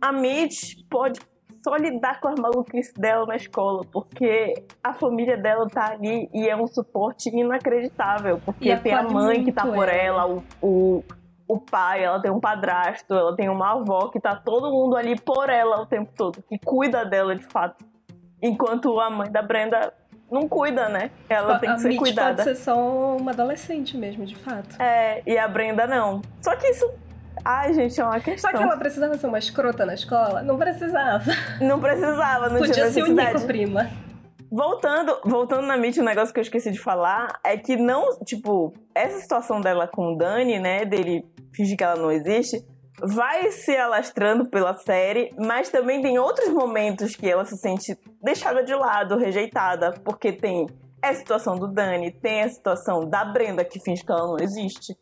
a 0.00 0.12
Mitch 0.12 0.76
pode 0.90 1.20
só 1.64 1.74
lidar 1.76 2.20
com 2.20 2.28
as 2.28 2.38
maluquices 2.38 2.92
dela 2.92 3.26
na 3.26 3.34
escola, 3.34 3.82
porque 3.92 4.54
a 4.84 4.94
família 4.94 5.36
dela 5.36 5.66
tá 5.68 5.92
ali 5.92 6.30
e 6.32 6.48
é 6.48 6.54
um 6.54 6.66
suporte 6.66 7.28
inacreditável, 7.28 8.40
porque 8.44 8.76
tem 8.76 8.92
a 8.92 9.02
mãe 9.02 9.42
que 9.42 9.50
tá 9.50 9.66
por 9.66 9.88
ela, 9.88 10.28
o, 10.28 10.44
o, 10.62 11.04
o 11.48 11.58
pai, 11.58 12.04
ela 12.04 12.20
tem 12.20 12.30
um 12.30 12.38
padrasto, 12.38 13.12
ela 13.12 13.34
tem 13.34 13.48
uma 13.48 13.72
avó 13.72 14.10
que 14.10 14.20
tá 14.20 14.36
todo 14.36 14.70
mundo 14.70 14.96
ali 14.96 15.18
por 15.18 15.50
ela 15.50 15.82
o 15.82 15.86
tempo 15.86 16.12
todo, 16.16 16.40
que 16.42 16.56
cuida 16.58 17.04
dela 17.04 17.34
de 17.34 17.44
fato. 17.44 17.84
Enquanto 18.40 19.00
a 19.00 19.10
mãe 19.10 19.32
da 19.32 19.42
Brenda 19.42 19.92
não 20.30 20.48
cuida, 20.48 20.88
né? 20.88 21.10
Ela 21.28 21.58
tem 21.58 21.70
que 21.70 21.76
a 21.76 21.78
ser 21.78 21.88
Mitch 21.88 21.98
cuidada. 21.98 22.42
pode 22.42 22.56
ser 22.56 22.62
só 22.62 23.16
uma 23.16 23.30
adolescente 23.30 23.96
mesmo, 23.96 24.24
de 24.26 24.36
fato. 24.36 24.80
É, 24.80 25.22
e 25.26 25.38
a 25.38 25.46
Brenda 25.46 25.86
não. 25.86 26.22
Só 26.42 26.54
que 26.56 26.66
isso 26.68 26.90
Ai, 27.44 27.72
gente, 27.74 28.00
é 28.00 28.04
uma 28.04 28.18
questão. 28.18 28.50
Só 28.50 28.56
que 28.56 28.62
ela 28.62 28.76
precisava 28.76 29.16
ser 29.16 29.26
uma 29.28 29.38
escrota 29.38 29.86
na 29.86 29.94
escola? 29.94 30.42
Não 30.42 30.58
precisava. 30.58 31.30
Não 31.60 31.78
precisava, 31.78 32.48
não 32.48 32.58
Podia 32.58 32.74
tinha 32.74 32.86
necessidade. 32.86 33.14
Podia 33.14 33.38
ser 33.38 33.44
o 33.44 33.46
prima. 33.46 33.90
Voltando, 34.50 35.20
voltando 35.24 35.66
na 35.66 35.76
Mitch, 35.76 35.98
um 35.98 36.04
negócio 36.04 36.32
que 36.32 36.40
eu 36.40 36.42
esqueci 36.42 36.72
de 36.72 36.78
falar 36.78 37.38
é 37.44 37.56
que 37.56 37.76
não, 37.76 38.18
tipo, 38.24 38.72
essa 38.94 39.18
situação 39.20 39.60
dela 39.60 39.86
com 39.86 40.14
o 40.14 40.16
Dani, 40.16 40.58
né, 40.58 40.84
dele 40.84 41.24
fingir 41.54 41.76
que 41.76 41.84
ela 41.84 41.96
não 41.96 42.10
existe, 42.10 42.64
vai 43.00 43.50
se 43.50 43.76
alastrando 43.76 44.48
pela 44.48 44.74
série, 44.74 45.34
mas 45.38 45.68
também 45.68 46.00
tem 46.00 46.18
outros 46.18 46.48
momentos 46.50 47.14
que 47.14 47.28
ela 47.28 47.44
se 47.44 47.56
sente 47.56 47.98
deixada 48.22 48.62
de 48.64 48.74
lado, 48.74 49.16
rejeitada, 49.16 49.92
porque 50.04 50.32
tem 50.32 50.66
a 51.02 51.14
situação 51.14 51.56
do 51.56 51.68
Dani, 51.68 52.10
tem 52.10 52.42
a 52.42 52.48
situação 52.48 53.08
da 53.08 53.24
Brenda 53.24 53.64
que 53.64 53.80
finge 53.80 54.04
que 54.04 54.10
ela 54.10 54.26
não 54.26 54.36
existe. 54.40 54.96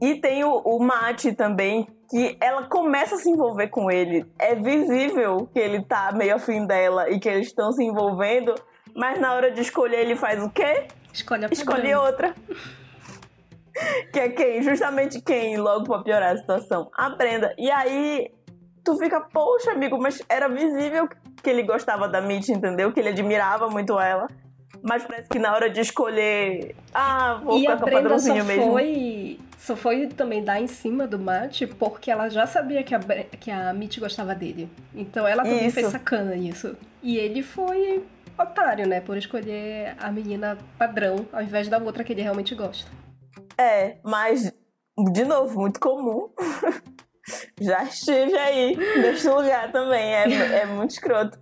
E 0.00 0.20
tem 0.20 0.44
o, 0.44 0.58
o 0.58 0.78
Mate 0.82 1.32
também, 1.32 1.86
que 2.10 2.36
ela 2.40 2.64
começa 2.64 3.14
a 3.14 3.18
se 3.18 3.30
envolver 3.30 3.68
com 3.68 3.90
ele. 3.90 4.26
É 4.38 4.54
visível 4.54 5.48
que 5.52 5.58
ele 5.58 5.82
tá 5.84 6.12
meio 6.14 6.34
afim 6.34 6.66
dela 6.66 7.08
e 7.10 7.18
que 7.18 7.28
eles 7.28 7.46
estão 7.46 7.72
se 7.72 7.82
envolvendo, 7.82 8.54
mas 8.94 9.18
na 9.18 9.34
hora 9.34 9.50
de 9.50 9.60
escolher 9.62 10.00
ele 10.00 10.16
faz 10.16 10.42
o 10.42 10.50
quê? 10.50 10.88
Escolhe 11.12 11.46
a 11.46 11.48
Escolhe 11.50 11.94
outra. 11.94 12.34
Que 14.12 14.20
é 14.20 14.28
quem? 14.28 14.62
Justamente 14.62 15.20
quem, 15.20 15.56
logo 15.56 15.84
pra 15.84 16.02
piorar 16.02 16.32
a 16.34 16.36
situação? 16.36 16.90
A 16.96 17.10
Brenda. 17.10 17.54
E 17.58 17.70
aí, 17.70 18.30
tu 18.84 18.96
fica, 18.96 19.20
poxa, 19.20 19.72
amigo, 19.72 19.98
mas 20.00 20.22
era 20.28 20.48
visível 20.48 21.08
que 21.42 21.50
ele 21.50 21.62
gostava 21.62 22.08
da 22.08 22.20
Mitch, 22.20 22.48
entendeu? 22.48 22.92
Que 22.92 23.00
ele 23.00 23.10
admirava 23.10 23.68
muito 23.68 23.98
ela. 23.98 24.26
Mas 24.82 25.04
parece 25.04 25.28
que 25.28 25.38
na 25.38 25.52
hora 25.54 25.70
de 25.70 25.80
escolher. 25.80 26.74
Ah, 26.94 27.40
vou 27.42 27.56
E 27.56 27.60
ficar 27.62 27.72
a 27.74 27.76
com 27.76 27.82
o 27.82 27.84
Brenda 27.86 27.96
só 27.96 28.02
padrãozinho 28.02 28.44
mesmo. 28.44 28.72
foi, 28.72 29.40
só 29.58 29.74
foi 29.76 30.06
também 30.08 30.44
dar 30.44 30.60
em 30.60 30.66
cima 30.66 31.06
do 31.06 31.18
Matt 31.18 31.62
porque 31.78 32.10
ela 32.10 32.28
já 32.28 32.46
sabia 32.46 32.82
que 32.82 32.94
a, 32.94 33.00
que 33.40 33.50
a 33.50 33.72
Mitch 33.72 33.98
gostava 33.98 34.34
dele. 34.34 34.68
Então 34.94 35.26
ela 35.26 35.42
também 35.42 35.66
Isso. 35.66 35.74
fez 35.74 35.88
sacana 35.88 36.34
nisso. 36.36 36.76
E 37.02 37.16
ele 37.16 37.42
foi 37.42 38.04
otário, 38.38 38.86
né? 38.86 39.00
Por 39.00 39.16
escolher 39.16 39.94
a 39.98 40.12
menina 40.12 40.58
padrão 40.78 41.26
ao 41.32 41.42
invés 41.42 41.68
da 41.68 41.78
outra 41.78 42.04
que 42.04 42.12
ele 42.12 42.22
realmente 42.22 42.54
gosta. 42.54 42.88
É, 43.58 43.98
mas, 44.04 44.52
de 45.12 45.24
novo, 45.24 45.60
muito 45.60 45.80
comum. 45.80 46.30
Já 47.60 47.82
estive 47.84 48.36
aí, 48.36 48.76
nesse 48.76 49.28
lugar 49.28 49.72
também. 49.72 50.14
É, 50.14 50.60
é 50.60 50.66
muito 50.66 50.90
escroto. 50.90 51.38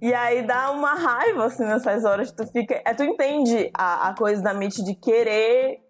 E 0.00 0.12
aí 0.14 0.42
dá 0.42 0.70
uma 0.70 0.94
raiva, 0.94 1.44
assim, 1.44 1.64
nessas 1.64 2.04
horas. 2.04 2.32
Tu 2.32 2.46
fica. 2.46 2.80
É, 2.84 2.94
tu 2.94 3.04
entende 3.04 3.70
a, 3.74 4.08
a 4.08 4.14
coisa 4.14 4.42
da 4.42 4.54
Mitch 4.54 4.78
de 4.78 4.94
querer 4.94 5.80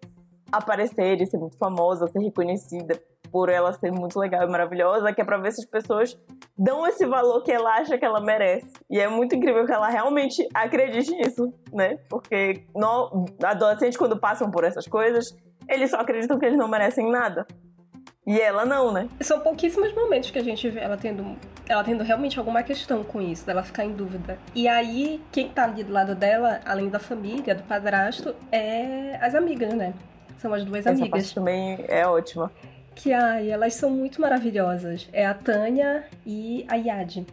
aparecer 0.51 1.21
e 1.21 1.25
ser 1.25 1.37
muito 1.37 1.57
famosa, 1.57 2.07
ser 2.07 2.19
reconhecida 2.19 3.01
por 3.33 3.49
ela 3.49 3.73
ser 3.73 3.91
muito 3.91 4.19
legal 4.19 4.43
e 4.43 4.47
maravilhosa, 4.47 5.11
que 5.11 5.19
é 5.19 5.25
pra 5.25 5.39
ver 5.39 5.51
se 5.51 5.61
as 5.61 5.65
pessoas 5.67 6.15
dão 6.55 6.85
esse 6.85 7.03
valor 7.03 7.41
que 7.41 7.51
ela 7.51 7.77
acha 7.77 7.97
que 7.97 8.05
ela 8.05 8.21
merece. 8.21 8.71
E 8.87 8.99
é 8.99 9.07
muito 9.07 9.33
incrível 9.33 9.65
que 9.65 9.71
ela 9.71 9.89
realmente 9.89 10.47
acredite 10.53 11.09
nisso, 11.15 11.51
né? 11.73 11.97
Porque 12.07 12.63
no, 12.75 13.25
adolescentes, 13.43 13.97
quando 13.97 14.19
passam 14.19 14.51
por 14.51 14.63
essas 14.63 14.87
coisas, 14.87 15.35
eles 15.67 15.89
só 15.89 15.97
acreditam 15.97 16.37
que 16.37 16.45
eles 16.45 16.59
não 16.59 16.67
merecem 16.67 17.09
nada. 17.09 17.47
E 18.25 18.39
ela 18.39 18.65
não, 18.65 18.93
né? 18.93 19.09
São 19.19 19.39
pouquíssimos 19.39 19.91
momentos 19.95 20.29
que 20.29 20.37
a 20.37 20.43
gente 20.43 20.69
vê 20.69 20.81
ela 20.81 20.95
tendo, 20.95 21.35
ela 21.67 21.83
tendo 21.83 22.03
realmente 22.03 22.37
alguma 22.37 22.61
questão 22.61 23.03
com 23.03 23.19
isso, 23.19 23.47
dela 23.47 23.63
ficar 23.63 23.83
em 23.83 23.93
dúvida. 23.93 24.37
E 24.53 24.67
aí, 24.67 25.19
quem 25.31 25.49
tá 25.49 25.63
ali 25.63 25.83
do 25.83 25.91
lado 25.91 26.13
dela, 26.13 26.61
além 26.65 26.87
da 26.87 26.99
família, 26.99 27.55
do 27.55 27.63
padrasto, 27.63 28.35
é 28.51 29.17
as 29.19 29.33
amigas, 29.33 29.73
né? 29.73 29.91
São 30.37 30.53
as 30.53 30.63
duas 30.63 30.81
Essa 30.85 30.91
amigas. 30.91 31.09
parte 31.09 31.35
também 31.35 31.83
é 31.87 32.05
ótima. 32.05 32.51
Que 32.95 33.11
ai, 33.11 33.49
elas 33.49 33.73
são 33.75 33.89
muito 33.89 34.21
maravilhosas. 34.21 35.07
É 35.11 35.25
a 35.25 35.33
Tânia 35.33 36.05
e 36.25 36.65
a 36.69 36.75
Yadi. 36.75 37.25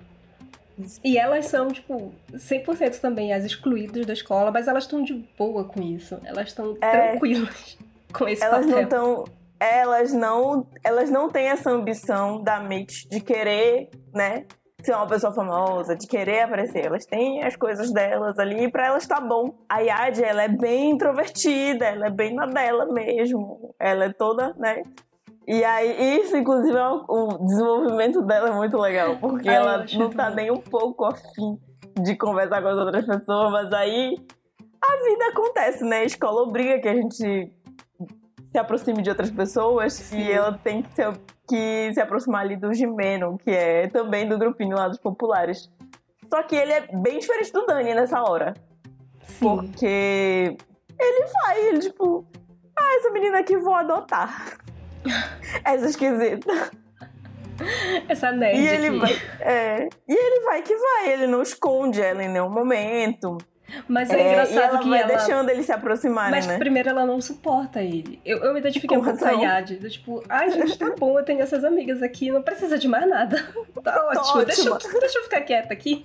E 1.04 1.18
elas 1.18 1.46
são, 1.46 1.68
tipo, 1.68 2.12
100% 2.32 3.00
também 3.00 3.32
as 3.34 3.44
excluídas 3.44 4.06
da 4.06 4.14
escola, 4.14 4.50
mas 4.50 4.66
elas 4.66 4.84
estão 4.84 5.02
de 5.02 5.12
boa 5.38 5.64
com 5.64 5.82
isso. 5.82 6.18
Elas 6.24 6.48
estão 6.48 6.76
É. 6.80 6.90
tranquilas 7.10 7.76
com 8.12 8.26
esse 8.26 8.42
Elas 8.42 8.64
não 8.66 8.72
papel. 8.82 8.84
estão. 8.84 9.24
Elas 9.62 10.12
não, 10.14 10.66
elas 10.82 11.10
não 11.10 11.28
têm 11.28 11.48
essa 11.48 11.70
ambição 11.70 12.42
da 12.42 12.60
Mitch 12.60 13.04
de 13.10 13.20
querer, 13.20 13.90
né, 14.14 14.46
ser 14.82 14.94
uma 14.94 15.06
pessoa 15.06 15.34
famosa, 15.34 15.94
de 15.94 16.06
querer 16.06 16.40
aparecer. 16.44 16.86
Elas 16.86 17.04
têm 17.04 17.44
as 17.44 17.54
coisas 17.56 17.92
delas 17.92 18.38
ali 18.38 18.64
e 18.64 18.70
pra 18.72 18.86
elas 18.86 19.06
tá 19.06 19.20
bom. 19.20 19.54
A 19.68 19.80
Yadi, 19.80 20.24
ela 20.24 20.44
é 20.44 20.48
bem 20.48 20.92
introvertida, 20.92 21.84
ela 21.84 22.06
é 22.06 22.10
bem 22.10 22.34
na 22.34 22.46
dela 22.46 22.86
mesmo. 22.90 23.74
Ela 23.78 24.06
é 24.06 24.12
toda, 24.14 24.54
né? 24.56 24.82
E 25.52 25.64
aí, 25.64 26.20
isso, 26.20 26.36
inclusive, 26.36 26.76
é 26.76 26.88
um- 26.88 27.04
o 27.08 27.38
desenvolvimento 27.44 28.22
dela 28.22 28.50
é 28.50 28.52
muito 28.52 28.78
legal, 28.78 29.16
porque 29.16 29.48
Ah, 29.48 29.52
ela 29.54 29.86
não 29.98 30.08
tá 30.10 30.28
bom. 30.30 30.36
nem 30.36 30.48
um 30.50 30.58
pouco 30.60 31.04
afim 31.06 31.58
de 32.00 32.14
conversar 32.16 32.62
com 32.62 32.68
as 32.68 32.76
outras 32.78 33.04
pessoas, 33.04 33.50
mas 33.50 33.72
aí 33.72 34.14
a 34.80 35.04
vida 35.04 35.26
acontece, 35.32 35.82
né? 35.84 35.98
A 35.98 36.04
escola 36.04 36.42
obriga 36.42 36.78
que 36.78 36.86
a 36.88 36.94
gente 36.94 37.52
se 38.52 38.58
aproxime 38.58 39.02
de 39.02 39.10
outras 39.10 39.30
pessoas 39.30 39.92
Sim. 39.94 40.20
e 40.20 40.30
ela 40.30 40.52
tem 40.62 40.82
que 40.82 40.92
se, 40.94 41.02
que 41.48 41.94
se 41.94 42.00
aproximar 42.00 42.42
ali 42.42 42.54
do 42.56 42.72
Gimeno, 42.72 43.36
que 43.38 43.50
é 43.50 43.88
também 43.88 44.28
do 44.28 44.38
grupinho 44.38 44.76
lá 44.76 44.86
dos 44.86 44.98
populares. 44.98 45.68
Só 46.32 46.44
que 46.44 46.54
ele 46.54 46.72
é 46.72 46.86
bem 46.96 47.18
diferente 47.18 47.52
do 47.52 47.66
Dani 47.66 47.92
nessa 47.92 48.22
hora. 48.22 48.54
Sim. 49.24 49.38
Porque 49.40 50.56
ele 51.00 51.26
vai, 51.44 51.60
ele 51.66 51.78
tipo, 51.80 52.24
ah, 52.78 52.96
essa 52.98 53.10
menina 53.10 53.40
aqui 53.40 53.56
vou 53.56 53.74
adotar. 53.74 54.56
Essa 55.64 55.86
esquisita. 55.86 56.70
Essa 58.08 58.32
nerd 58.32 58.58
E 58.58 58.66
ele 58.68 58.86
aqui. 58.88 58.98
vai. 58.98 59.22
É, 59.40 59.88
e 60.08 60.12
ele 60.14 60.44
vai 60.44 60.62
que 60.62 60.74
vai, 60.74 61.12
ele 61.12 61.26
não 61.26 61.42
esconde 61.42 62.00
ela 62.00 62.22
em 62.24 62.28
nenhum 62.28 62.48
momento. 62.48 63.36
Mas 63.86 64.10
é, 64.10 64.18
É, 64.20 64.28
engraçado 64.32 64.58
ela 64.74 64.78
que 64.80 64.88
vai 64.88 64.98
ela... 65.00 65.08
deixando 65.08 65.48
eles 65.48 65.66
se 65.66 65.72
aproximarem, 65.72 66.30
Mas 66.32 66.46
né? 66.46 66.58
primeiro 66.58 66.88
ela 66.88 67.06
não 67.06 67.20
suporta 67.20 67.80
ele. 67.82 68.20
Eu, 68.24 68.38
eu 68.38 68.52
me 68.52 68.58
identifiquei 68.58 68.96
Com 68.96 69.04
com 69.04 69.10
a 69.10 69.12
do 69.12 69.88
Tipo, 69.90 70.24
ai 70.28 70.50
gente, 70.50 70.76
tá 70.76 70.92
bom, 70.98 71.18
eu 71.18 71.24
tenho 71.24 71.40
essas 71.40 71.62
amigas 71.62 72.02
aqui, 72.02 72.30
não 72.32 72.42
precisa 72.42 72.76
de 72.78 72.88
mais 72.88 73.08
nada. 73.08 73.36
Tá 73.84 74.06
ótimo, 74.08 74.44
Deixa, 74.44 74.68
eu- 74.68 74.74
ótima. 74.74 74.98
deixa 75.00 75.18
eu 75.18 75.22
ficar 75.24 75.40
quieta 75.42 75.72
aqui. 75.72 76.04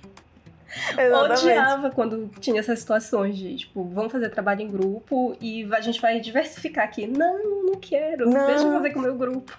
Exatamente. 0.98 1.44
Odiava 1.44 1.90
quando 1.90 2.30
tinha 2.40 2.60
essas 2.60 2.78
situações 2.78 3.36
de, 3.36 3.56
tipo, 3.56 3.84
vamos 3.84 4.12
fazer 4.12 4.30
trabalho 4.30 4.62
em 4.62 4.70
grupo 4.70 5.36
e 5.40 5.68
a 5.72 5.80
gente 5.80 6.00
vai 6.00 6.20
diversificar 6.20 6.84
aqui. 6.84 7.06
Não, 7.06 7.64
não 7.64 7.74
quero. 7.74 8.28
Não. 8.28 8.46
Deixa 8.46 8.64
eu 8.64 8.72
fazer 8.72 8.90
com 8.90 8.98
o 8.98 9.02
meu 9.02 9.16
grupo. 9.16 9.58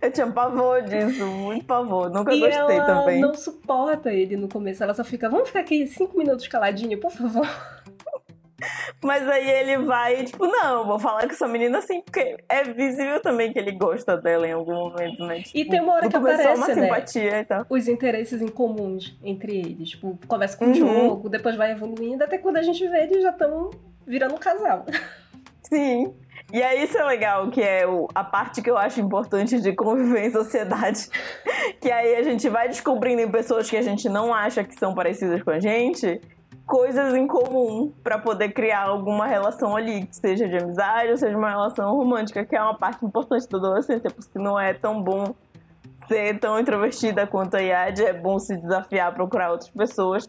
Eu 0.00 0.12
tinha 0.12 0.26
pavor 0.30 0.82
disso, 0.82 1.26
muito 1.26 1.64
pavor. 1.64 2.10
Nunca 2.10 2.32
e 2.32 2.40
gostei 2.40 2.76
ela 2.76 2.84
também. 2.84 3.20
não 3.20 3.34
suporta 3.34 4.12
ele 4.12 4.36
no 4.36 4.48
começo. 4.48 4.82
Ela 4.82 4.94
só 4.94 5.02
fica, 5.02 5.28
vamos 5.28 5.48
ficar 5.48 5.60
aqui 5.60 5.86
cinco 5.86 6.16
minutos 6.16 6.46
caladinho, 6.46 6.98
por 6.98 7.10
favor. 7.10 7.48
Mas 9.02 9.28
aí 9.28 9.48
ele 9.50 9.78
vai, 9.84 10.24
tipo, 10.24 10.46
não, 10.46 10.86
vou 10.86 10.98
falar 10.98 11.26
com 11.26 11.32
essa 11.32 11.46
menina 11.46 11.78
assim, 11.78 12.00
porque 12.00 12.36
é 12.48 12.64
visível 12.64 13.20
também 13.20 13.52
que 13.52 13.58
ele 13.58 13.72
gosta 13.72 14.16
dela 14.16 14.46
em 14.48 14.52
algum 14.52 14.74
momento, 14.74 15.24
né? 15.26 15.42
Tipo, 15.42 15.58
E 15.58 15.64
tem 15.68 15.80
uma 15.80 15.94
hora 15.94 16.08
que 16.08 16.16
aparece, 16.16 16.48
uma 16.58 16.66
né? 16.68 16.74
simpatia 16.74 17.40
e 17.40 17.44
tal. 17.44 17.66
os 17.68 17.86
interesses 17.88 18.40
em 18.40 18.48
comuns 18.48 19.16
entre 19.22 19.56
eles. 19.58 19.90
Tipo, 19.90 20.18
começa 20.26 20.56
com 20.56 20.64
o 20.64 20.68
Uhum. 20.68 20.74
jogo, 20.74 21.28
depois 21.28 21.54
vai 21.56 21.72
evoluindo, 21.72 22.24
até 22.24 22.38
quando 22.38 22.56
a 22.56 22.62
gente 22.62 22.86
vê, 22.88 23.02
eles 23.04 23.22
já 23.22 23.30
estão 23.30 23.70
virando 24.06 24.34
um 24.34 24.38
casal. 24.38 24.86
Sim. 25.62 26.14
E 26.52 26.62
aí 26.62 26.84
isso 26.84 26.96
é 26.96 27.04
legal, 27.04 27.50
que 27.50 27.60
é 27.60 27.86
o- 27.86 28.06
a 28.14 28.22
parte 28.22 28.62
que 28.62 28.70
eu 28.70 28.78
acho 28.78 29.00
importante 29.00 29.60
de 29.60 29.72
conviver 29.74 30.26
em 30.26 30.30
sociedade. 30.30 31.08
que 31.80 31.90
aí 31.90 32.14
a 32.14 32.22
gente 32.22 32.48
vai 32.48 32.68
descobrindo 32.68 33.20
em 33.20 33.30
pessoas 33.30 33.68
que 33.68 33.76
a 33.76 33.82
gente 33.82 34.08
não 34.08 34.32
acha 34.32 34.62
que 34.62 34.78
são 34.78 34.94
parecidas 34.94 35.42
com 35.42 35.50
a 35.50 35.58
gente, 35.58 36.20
coisas 36.66 37.14
em 37.14 37.26
comum 37.26 37.92
pra 38.02 38.18
poder 38.18 38.52
criar 38.52 38.88
alguma 38.88 39.26
relação 39.26 39.76
ali, 39.76 40.08
seja 40.10 40.48
de 40.48 40.56
amizade 40.56 41.10
ou 41.10 41.16
seja 41.16 41.36
uma 41.36 41.48
relação 41.48 41.94
romântica, 41.96 42.44
que 42.44 42.56
é 42.56 42.62
uma 42.62 42.76
parte 42.76 43.04
importante 43.04 43.48
da 43.48 43.58
adolescência, 43.58 44.10
porque 44.10 44.38
não 44.38 44.58
é 44.58 44.74
tão 44.74 45.00
bom 45.02 45.34
ser 46.08 46.38
tão 46.38 46.58
introvertida 46.58 47.26
quanto 47.26 47.56
a 47.56 47.60
Yad, 47.60 48.00
é 48.00 48.12
bom 48.12 48.38
se 48.38 48.56
desafiar 48.56 49.14
procurar 49.14 49.50
outras 49.52 49.70
pessoas. 49.70 50.28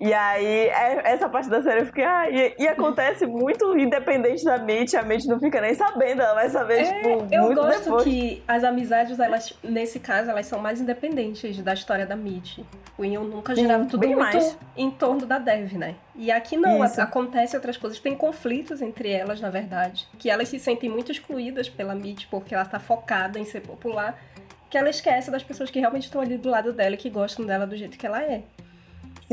E 0.00 0.12
aí, 0.12 0.44
é- 0.68 1.02
essa 1.12 1.28
parte 1.28 1.48
da 1.48 1.62
série 1.62 1.80
eu 1.80 1.86
fiquei, 1.86 2.04
ah, 2.04 2.28
e, 2.28 2.54
e 2.58 2.68
acontece 2.68 3.26
muito 3.26 3.76
independente 3.78 4.44
da 4.44 4.58
Mitch, 4.58 4.94
a 4.94 5.02
Mitch 5.02 5.24
não 5.26 5.38
fica 5.38 5.60
nem 5.60 5.74
sabendo, 5.74 6.20
ela 6.22 6.34
vai 6.34 6.48
saber, 6.50 6.84
tipo, 6.84 7.08
É, 7.30 7.38
eu 7.38 7.42
muito 7.44 7.60
gosto 7.62 7.84
depois. 7.84 8.04
que 8.04 8.42
as 8.46 8.64
amizades, 8.64 9.18
elas, 9.18 9.58
nesse 9.62 10.00
caso, 10.00 10.30
elas 10.30 10.46
são 10.46 10.58
mais 10.58 10.80
independentes 10.80 11.58
da 11.62 11.72
história 11.74 12.04
da 12.06 12.16
Mitch. 12.16 12.58
O 12.98 13.04
Ian 13.04 13.20
nunca 13.24 13.54
Sim, 13.54 13.62
girava 13.62 13.84
tudo 13.86 14.00
bem 14.00 14.14
muito 14.14 14.20
mais. 14.36 14.58
em 14.76 14.90
torno 14.90 15.26
da 15.26 15.38
Dev, 15.38 15.72
né? 15.74 15.94
E 16.14 16.30
aqui 16.30 16.56
não, 16.56 16.84
Isso. 16.84 17.00
acontece 17.00 17.56
outras 17.56 17.76
coisas. 17.76 17.98
Tem 17.98 18.14
conflitos 18.14 18.80
entre 18.82 19.10
elas, 19.10 19.40
na 19.40 19.50
verdade. 19.50 20.06
Que 20.18 20.30
elas 20.30 20.48
se 20.48 20.58
sentem 20.60 20.88
muito 20.88 21.10
excluídas 21.10 21.68
pela 21.68 21.94
Mitch, 21.94 22.26
porque 22.30 22.54
ela 22.54 22.64
tá 22.64 22.78
focada 22.78 23.38
em 23.38 23.44
ser 23.44 23.60
popular. 23.62 24.16
Que 24.70 24.78
ela 24.78 24.90
esquece 24.90 25.30
das 25.30 25.42
pessoas 25.42 25.70
que 25.70 25.78
realmente 25.80 26.04
estão 26.04 26.20
ali 26.20 26.36
do 26.36 26.48
lado 26.48 26.72
dela 26.72 26.94
e 26.94 26.96
que 26.98 27.10
gostam 27.10 27.44
dela 27.44 27.66
do 27.66 27.76
jeito 27.76 27.98
que 27.98 28.06
ela 28.06 28.22
é. 28.22 28.42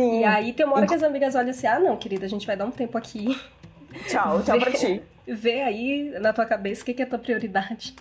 Sim, 0.02 0.20
E 0.22 0.24
aí 0.24 0.54
tem 0.54 0.66
uma 0.66 0.76
hora 0.78 0.88
que 0.88 0.94
as 0.94 1.04
amigas 1.04 1.36
olham 1.36 1.52
assim, 1.52 1.68
ah 1.68 1.80
não, 1.80 1.96
querida, 1.96 2.26
a 2.26 2.30
gente 2.30 2.48
vai 2.48 2.58
dar 2.58 2.66
um 2.66 2.72
tempo 2.72 2.98
aqui. 2.98 3.40
tchau, 4.10 4.42
tchau 4.44 4.60
pra 4.60 4.72
ti. 4.72 5.02
Vê 5.28 5.62
aí 5.62 6.18
na 6.20 6.34
tua 6.34 6.46
cabeça 6.46 6.82
o 6.82 6.86
que 6.86 6.94
que 6.94 7.02
é 7.02 7.06
a 7.06 7.10
tua 7.10 7.20
prioridade. 7.20 7.96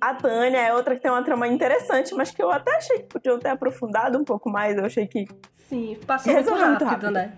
A 0.00 0.14
Tânia 0.14 0.58
é 0.58 0.72
outra 0.72 0.94
que 0.94 1.02
tem 1.02 1.10
uma 1.10 1.22
trama 1.22 1.46
interessante, 1.48 2.14
mas 2.14 2.30
que 2.30 2.42
eu 2.42 2.50
até 2.50 2.76
achei 2.76 2.98
que 2.98 3.04
podiam 3.04 3.38
ter 3.38 3.48
aprofundado 3.48 4.16
um 4.16 4.24
pouco 4.24 4.48
mais, 4.48 4.76
eu 4.76 4.84
achei 4.84 5.06
que 5.06 5.26
Sim, 5.68 5.98
passou 6.06 6.32
muito 6.32 6.50
rápido, 6.50 6.66
muito 6.66 6.84
rápido. 6.84 7.10
né? 7.10 7.32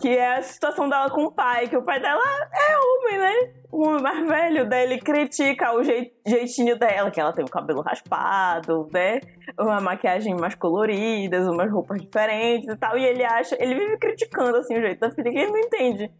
Que 0.00 0.08
é 0.08 0.36
a 0.36 0.42
situação 0.42 0.88
dela 0.88 1.10
com 1.10 1.24
o 1.24 1.32
pai, 1.32 1.68
que 1.68 1.76
o 1.76 1.82
pai 1.82 2.00
dela 2.00 2.22
é 2.52 2.76
homem, 2.78 3.18
né? 3.18 3.54
O 3.70 3.86
homem 3.86 4.02
mais 4.02 4.28
velho, 4.28 4.68
daí 4.68 4.84
ele 4.84 4.98
critica 5.00 5.72
o 5.74 5.82
jei- 5.82 6.12
jeitinho 6.26 6.78
dela, 6.78 7.10
que 7.10 7.20
ela 7.20 7.32
tem 7.32 7.44
o 7.44 7.50
cabelo 7.50 7.82
raspado, 7.82 8.88
né? 8.92 9.20
Uma 9.58 9.80
maquiagem 9.80 10.34
mais 10.34 10.54
colorida, 10.54 11.40
umas 11.50 11.70
roupas 11.70 12.00
diferentes 12.00 12.68
e 12.68 12.76
tal. 12.76 12.96
E 12.96 13.04
ele 13.04 13.24
acha, 13.24 13.56
ele 13.60 13.74
vive 13.74 13.98
criticando 13.98 14.56
assim 14.58 14.76
o 14.76 14.80
jeito 14.80 15.00
da 15.00 15.10
filha, 15.10 15.30
que 15.30 15.38
ele 15.38 15.50
não 15.50 15.58
entende 15.58 16.10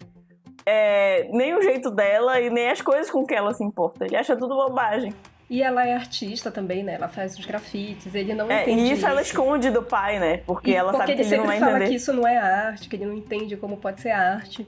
é, 0.67 1.29
nem 1.33 1.55
o 1.55 1.63
jeito 1.63 1.91
dela 1.91 2.41
e 2.41 2.51
nem 2.51 2.71
as 2.71 2.81
coisas 2.81 3.11
com 3.11 3.25
que 3.25 3.35
ela 3.35 3.53
se 3.53 3.63
importa. 3.63 4.05
Ele 4.05 4.17
acha 4.17 4.37
tudo 4.37 4.55
bobagem. 4.55 5.15
E 5.49 5.63
ela 5.63 5.87
é 5.87 5.95
artista 5.95 6.51
também, 6.51 6.83
né? 6.83 6.95
Ela 6.95 7.09
faz 7.09 7.39
os 7.39 7.45
grafites, 7.45 8.15
ele 8.15 8.35
não 8.35 8.51
É, 8.51 8.63
entende 8.63 8.81
e 8.83 8.93
isso 8.93 9.07
ela 9.07 9.21
esconde 9.21 9.71
do 9.71 9.83
pai, 9.83 10.19
né? 10.19 10.39
Porque 10.39 10.71
E 10.71 10.75
ela 10.75 10.93
porque 10.93 11.07
sabe 11.07 11.17
que 11.23 11.23
ele 11.29 11.37
não 11.37 11.45
vai 11.45 11.55
sempre 11.57 11.61
fala 11.67 11.77
entender. 11.79 11.91
que 11.91 11.97
isso 11.97 12.13
não 12.13 12.27
é 12.27 12.37
arte, 12.39 12.89
que 12.89 12.97
ele 12.97 13.05
não 13.07 13.15
entende 13.15 13.57
como 13.57 13.77
pode 13.77 14.01
ser 14.01 14.11
arte. 14.11 14.67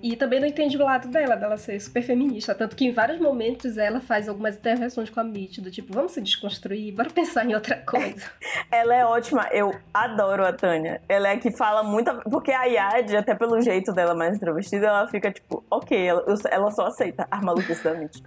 E 0.00 0.16
também 0.16 0.40
não 0.40 0.48
entende 0.48 0.76
o 0.76 0.84
lado 0.84 1.06
dela, 1.06 1.36
dela 1.36 1.56
ser 1.56 1.78
super 1.80 2.02
feminista. 2.02 2.52
Tanto 2.56 2.74
que 2.74 2.84
em 2.84 2.90
vários 2.92 3.20
momentos 3.20 3.78
ela 3.78 4.00
faz 4.00 4.28
algumas 4.28 4.56
intervenções 4.56 5.08
com 5.10 5.20
a 5.20 5.24
Mitch, 5.24 5.58
do 5.58 5.70
tipo, 5.70 5.92
vamos 5.92 6.10
se 6.10 6.20
desconstruir, 6.20 6.92
bora 6.92 7.08
pensar 7.08 7.44
em 7.48 7.54
outra 7.54 7.76
coisa. 7.76 8.26
Ela 8.68 8.96
é 8.96 9.04
ótima, 9.04 9.48
eu 9.52 9.72
adoro 9.94 10.44
a 10.44 10.52
Tânia. 10.52 11.00
Ela 11.08 11.28
é 11.28 11.32
a 11.34 11.38
que 11.38 11.56
fala 11.56 11.84
muito. 11.84 12.12
Porque 12.28 12.50
a 12.50 12.64
Yad, 12.64 13.14
até 13.14 13.32
pelo 13.32 13.60
jeito 13.60 13.92
dela 13.92 14.12
mais 14.12 14.40
travestida, 14.40 14.88
ela 14.88 15.06
fica 15.06 15.30
tipo, 15.30 15.64
ok, 15.70 15.96
ela, 16.04 16.24
ela 16.50 16.70
só 16.72 16.86
aceita 16.86 17.28
a 17.30 17.40
maluquice 17.40 17.84
da 17.84 17.94
Mitch. 17.94 18.18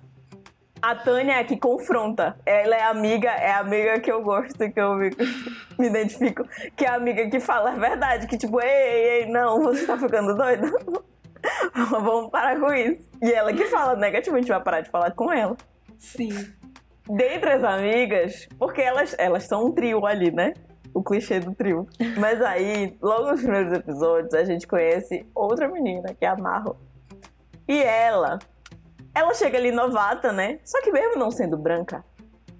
A 0.86 0.94
Tânia 0.94 1.38
é 1.38 1.40
a 1.40 1.44
que 1.44 1.58
confronta. 1.58 2.38
Ela 2.46 2.76
é 2.76 2.84
amiga, 2.84 3.32
é 3.32 3.54
a 3.54 3.60
amiga 3.62 4.00
que 4.00 4.12
eu 4.12 4.22
gosto, 4.22 4.72
que 4.72 4.80
eu 4.80 4.94
me, 4.94 5.10
me 5.80 5.88
identifico. 5.88 6.48
Que 6.76 6.86
é 6.86 6.90
a 6.90 6.94
amiga 6.94 7.28
que 7.28 7.40
fala 7.40 7.72
a 7.72 7.76
verdade, 7.76 8.28
que 8.28 8.38
tipo, 8.38 8.62
ei, 8.62 8.70
ei, 8.70 9.10
ei, 9.24 9.26
não, 9.26 9.64
você 9.64 9.84
tá 9.88 9.98
ficando 9.98 10.36
doida? 10.36 10.72
Vamos 11.90 12.30
parar 12.30 12.60
com 12.60 12.72
isso. 12.72 13.10
E 13.20 13.32
ela 13.32 13.52
que 13.52 13.66
fala 13.66 13.96
negativamente, 13.96 14.48
vai 14.48 14.62
parar 14.62 14.82
de 14.82 14.92
falar 14.92 15.10
com 15.16 15.34
ela. 15.34 15.58
Sim. 15.98 16.54
Dentre 17.10 17.54
as 17.54 17.64
amigas, 17.64 18.48
porque 18.60 18.84
elas, 18.84 19.16
elas 19.18 19.46
são 19.46 19.66
um 19.66 19.72
trio 19.72 20.06
ali, 20.06 20.30
né? 20.30 20.54
O 20.94 21.02
clichê 21.02 21.40
do 21.40 21.56
trio. 21.56 21.88
Mas 22.20 22.40
aí, 22.44 22.96
logo 23.02 23.32
nos 23.32 23.42
primeiros 23.42 23.74
episódios, 23.74 24.36
a 24.36 24.46
gente 24.46 24.68
conhece 24.68 25.26
outra 25.34 25.68
menina, 25.68 26.14
que 26.14 26.24
é 26.24 26.28
a 26.28 26.38
Marro. 26.38 26.78
E 27.68 27.82
ela, 27.82 28.38
ela 29.16 29.34
chega 29.34 29.58
ali 29.58 29.72
novata, 29.72 30.34
né? 30.34 30.60
Só 30.66 30.82
que 30.82 30.92
mesmo 30.92 31.16
não 31.16 31.32
sendo 31.32 31.58
branca, 31.58 32.04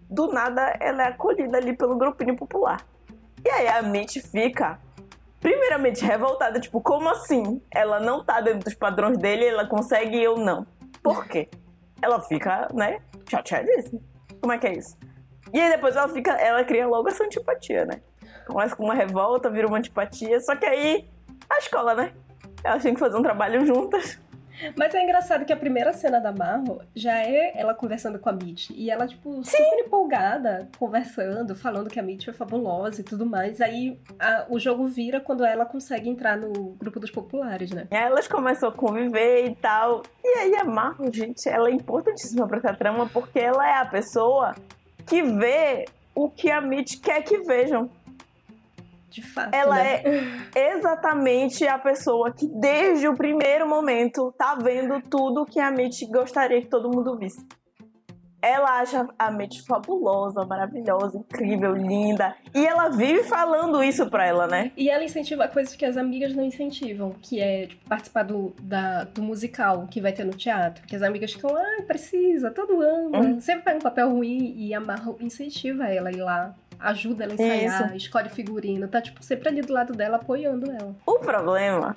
do 0.10 0.32
nada 0.32 0.76
ela 0.80 1.04
é 1.04 1.08
acolhida 1.10 1.58
ali 1.58 1.76
pelo 1.76 1.98
grupinho 1.98 2.36
popular. 2.38 2.82
E 3.44 3.50
aí 3.50 3.68
a 3.68 3.82
Mitch 3.82 4.18
fica, 4.32 4.80
primeiramente, 5.42 6.04
revoltada, 6.04 6.60
tipo, 6.60 6.80
como 6.82 7.10
assim? 7.10 7.62
Ela 7.70 8.00
não 8.00 8.24
tá 8.24 8.40
dentro 8.40 8.62
dos 8.62 8.74
padrões 8.74 9.18
dele, 9.18 9.46
ela 9.46 9.68
consegue 9.68 10.18
e 10.18 10.24
eu 10.24 10.38
não. 10.38 10.66
Por 11.04 11.28
quê? 11.28 11.50
Ela 12.02 12.22
fica, 12.22 12.70
né, 12.74 13.02
chateadíssima. 13.30 14.00
Como 14.40 14.54
é 14.54 14.58
que 14.58 14.68
é 14.68 14.78
isso? 14.78 14.98
E 15.54 15.60
aí 15.60 15.70
depois 15.70 15.96
ela 15.96 16.08
fica, 16.08 16.32
ela 16.32 16.64
cria 16.64 16.88
logo 16.88 17.10
essa 17.10 17.24
antipatia, 17.24 17.86
né? 17.86 18.02
Começa 18.48 18.76
com 18.76 18.84
uma 18.86 18.94
revolta, 18.94 19.50
vira 19.50 19.68
uma 19.68 19.78
antipatia, 19.78 20.40
só 20.40 20.56
que 20.56 20.66
aí 20.66 21.10
a 21.50 21.58
escola, 21.58 21.94
né? 21.94 22.14
Elas 22.64 22.82
têm 22.82 22.94
que 22.94 23.00
fazer 23.00 23.18
um 23.18 23.22
trabalho 23.22 23.66
juntas. 23.66 24.20
Mas 24.78 24.94
é 24.96 25.04
engraçado 25.04 25.46
que 25.46 25.54
a 25.54 25.58
primeira 25.58 25.92
cena 25.94 26.20
da 26.20 26.32
Marro 26.32 26.82
já 26.96 27.18
é 27.24 27.54
ela 27.56 27.74
conversando 27.74 28.20
com 28.20 28.30
a 28.30 28.34
Mitch. 28.34 28.70
E 28.72 28.90
ela, 28.90 29.08
tipo, 29.08 29.44
super 29.44 29.80
empolgada, 29.80 30.70
conversando, 30.78 31.56
falando 31.56 31.90
que 31.90 32.00
a 32.00 32.04
Mitch 32.04 32.28
é 32.28 32.34
fabulosa 32.34 33.02
e 33.02 33.04
tudo 33.04 33.26
mais. 33.26 33.60
Aí 33.62 34.00
a- 34.20 34.46
o 34.50 34.60
jogo 34.60 34.86
vira 34.88 35.20
quando 35.20 35.44
ela 35.46 35.66
consegue 35.66 36.10
entrar 36.10 36.38
no 36.38 36.52
grupo 36.80 37.00
dos 37.00 37.12
populares, 37.12 37.72
né? 37.72 37.88
E 37.92 37.96
aí 37.96 38.04
elas 38.06 38.28
começam 38.28 38.70
a 38.70 38.72
conviver 38.72 39.46
e 39.48 39.56
tal. 39.56 40.04
E 40.24 40.28
aí 40.40 40.56
a 40.56 40.64
Marro, 40.64 41.12
gente, 41.12 41.48
ela 41.50 41.70
é 41.70 41.72
importantíssima 41.72 42.48
pra 42.48 42.58
essa 42.58 42.74
trama 42.74 43.10
porque 43.12 43.40
ela 43.40 43.68
é 43.68 43.76
a 43.78 43.86
pessoa 43.86 44.56
que 45.06 45.22
vê 45.22 45.86
o 46.14 46.30
que 46.30 46.50
a 46.50 46.62
Mitch 46.62 47.00
quer 47.02 47.22
que 47.24 47.40
vejam. 47.40 47.90
De 49.16 49.22
fato. 49.22 49.56
Ela 49.56 49.78
né? 49.78 50.02
é 50.54 50.74
exatamente 50.74 51.66
a 51.66 51.80
pessoa 51.80 52.34
que 52.34 52.48
desde 52.48 53.08
o 53.08 53.16
primeiro 53.16 53.66
momento 53.66 54.34
tá 54.38 54.56
vendo 54.62 55.02
tudo 55.10 55.46
que 55.46 55.58
a 55.58 55.72
Mitch 55.72 56.02
gostaria 56.10 56.62
que 56.62 56.68
todo 56.68 56.92
mundo 56.94 57.18
visse. 57.18 57.48
Ela 58.42 58.82
acha 58.82 59.08
a 59.18 59.32
Mitch 59.32 59.66
fabulosa, 59.66 60.46
maravilhosa, 60.46 61.18
incrível, 61.18 61.74
linda. 61.74 62.36
E 62.54 62.64
ela 62.64 62.90
vive 62.90 63.24
falando 63.24 63.82
isso 63.82 64.08
pra 64.08 64.28
ela, 64.28 64.46
né? 64.46 64.72
E 64.78 64.90
ela 64.90 65.04
incentiva 65.04 65.48
coisas 65.48 65.76
que 65.76 65.86
as 65.86 65.96
amigas 65.98 66.36
não 66.36 66.44
incentivam, 66.44 67.16
que 67.22 67.40
é 67.40 67.68
tipo, 67.68 67.88
participar 67.88 68.24
do, 68.24 68.54
da- 68.62 69.06
do 69.06 69.24
musical 69.24 69.88
que 69.90 70.00
vai 70.02 70.12
ter 70.12 70.26
no 70.26 70.34
teatro. 70.34 70.86
Que 70.86 70.96
as 70.96 71.02
amigas 71.02 71.32
ficam, 71.34 71.56
ah, 71.56 71.84
precisa, 71.88 72.52
todo 72.52 72.82
ano. 72.82 73.18
Hum. 73.18 73.40
Sempre 73.42 73.64
pega 73.64 73.78
um 73.78 73.82
papel 73.82 74.10
ruim 74.12 74.54
e 74.58 74.74
a 74.76 74.80
Marro 74.80 75.18
incentiva 75.22 75.86
ela 75.88 76.10
a 76.10 76.12
ir 76.12 76.22
lá, 76.22 76.54
ajuda 76.90 77.24
ela 77.24 77.34
a 77.34 77.36
ensaiar, 77.36 77.96
escolhe 77.96 78.30
figurino, 78.30 78.88
tá 78.88 79.02
tipo 79.02 79.24
sempre 79.24 79.50
ali 79.50 79.62
do 79.62 79.74
lado 79.74 79.94
dela 79.94 80.18
apoiando 80.18 80.72
ela. 80.72 80.96
O 81.06 81.20
problema 81.20 81.94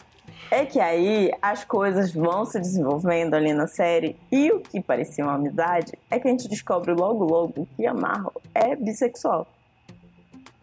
é 0.50 0.64
que 0.64 0.80
aí 0.80 1.30
as 1.42 1.64
coisas 1.64 2.12
vão 2.12 2.44
se 2.44 2.58
desenvolvendo 2.58 3.34
ali 3.34 3.52
na 3.52 3.66
série 3.66 4.16
e 4.32 4.50
o 4.50 4.60
que 4.60 4.80
parecia 4.80 5.24
uma 5.24 5.34
amizade 5.34 5.92
é 6.10 6.18
que 6.18 6.26
a 6.26 6.30
gente 6.30 6.48
descobre 6.48 6.92
logo 6.92 7.24
logo 7.24 7.68
que 7.76 7.86
a 7.86 7.92
Marro 7.92 8.32
é 8.54 8.74
bissexual. 8.74 9.46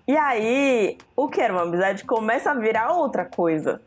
E 0.07 0.15
aí, 0.15 0.97
o 1.15 1.27
que 1.27 1.41
era 1.41 1.51
uma 1.51 1.63
amizade 1.63 2.03
começa 2.03 2.51
a 2.51 2.53
virar 2.53 2.93
outra 2.93 3.25
coisa. 3.25 3.81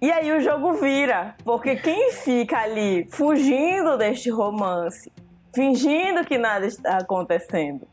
E 0.00 0.12
aí 0.12 0.30
o 0.30 0.40
jogo 0.40 0.74
vira, 0.74 1.34
porque 1.42 1.76
quem 1.76 2.12
fica 2.12 2.58
ali 2.58 3.08
fugindo 3.10 3.96
deste 3.96 4.30
romance, 4.30 5.10
fingindo 5.54 6.24
que 6.24 6.38
nada 6.38 6.66
está 6.66 6.98
acontecendo, 6.98 7.88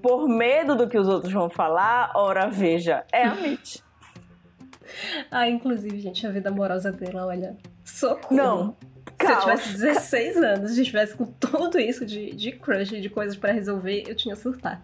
por 0.00 0.28
medo 0.28 0.74
do 0.74 0.88
que 0.88 0.98
os 0.98 1.08
outros 1.08 1.32
vão 1.32 1.48
falar, 1.48 2.12
ora 2.14 2.48
veja, 2.48 3.04
é 3.12 3.24
a 3.24 3.34
Mitch. 3.34 3.78
Ah, 5.30 5.48
inclusive, 5.48 5.98
gente, 6.00 6.26
a 6.26 6.30
vida 6.30 6.50
amorosa 6.50 6.92
dela, 6.92 7.24
olha, 7.24 7.56
socorro. 7.82 8.36
Não, 8.36 8.76
Se 9.18 9.32
eu 9.32 9.40
tivesse 9.40 9.72
16 9.72 10.36
anos 10.36 10.76
e 10.76 10.82
estivesse 10.82 11.16
com 11.16 11.24
tudo 11.24 11.78
isso 11.78 12.04
de, 12.04 12.34
de 12.34 12.52
crush, 12.52 13.00
de 13.00 13.08
coisas 13.08 13.34
pra 13.34 13.52
resolver, 13.52 14.04
eu 14.06 14.14
tinha 14.14 14.36
surtado. 14.36 14.82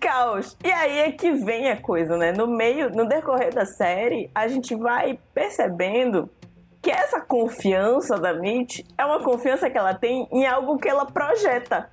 Caos. 0.00 0.56
E 0.64 0.70
aí 0.70 0.98
é 1.00 1.12
que 1.12 1.32
vem 1.32 1.70
a 1.70 1.76
coisa, 1.80 2.16
né? 2.16 2.32
No 2.32 2.46
meio, 2.46 2.90
no 2.90 3.06
decorrer 3.06 3.52
da 3.52 3.66
série, 3.66 4.30
a 4.34 4.46
gente 4.48 4.74
vai 4.74 5.18
percebendo 5.34 6.30
que 6.80 6.90
essa 6.90 7.20
confiança 7.20 8.16
da 8.16 8.32
Mitch 8.32 8.80
é 8.96 9.04
uma 9.04 9.22
confiança 9.22 9.68
que 9.68 9.76
ela 9.76 9.94
tem 9.94 10.28
em 10.30 10.46
algo 10.46 10.78
que 10.78 10.88
ela 10.88 11.04
projeta. 11.04 11.90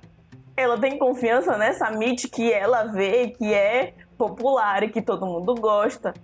Ela 0.56 0.78
tem 0.78 0.98
confiança 0.98 1.56
nessa 1.58 1.90
Mitch 1.90 2.26
que 2.30 2.52
ela 2.52 2.84
vê 2.84 3.28
que 3.28 3.52
é 3.52 3.94
popular 4.16 4.82
e 4.82 4.88
que 4.88 5.02
todo 5.02 5.26
mundo 5.26 5.54
gosta. 5.54 6.14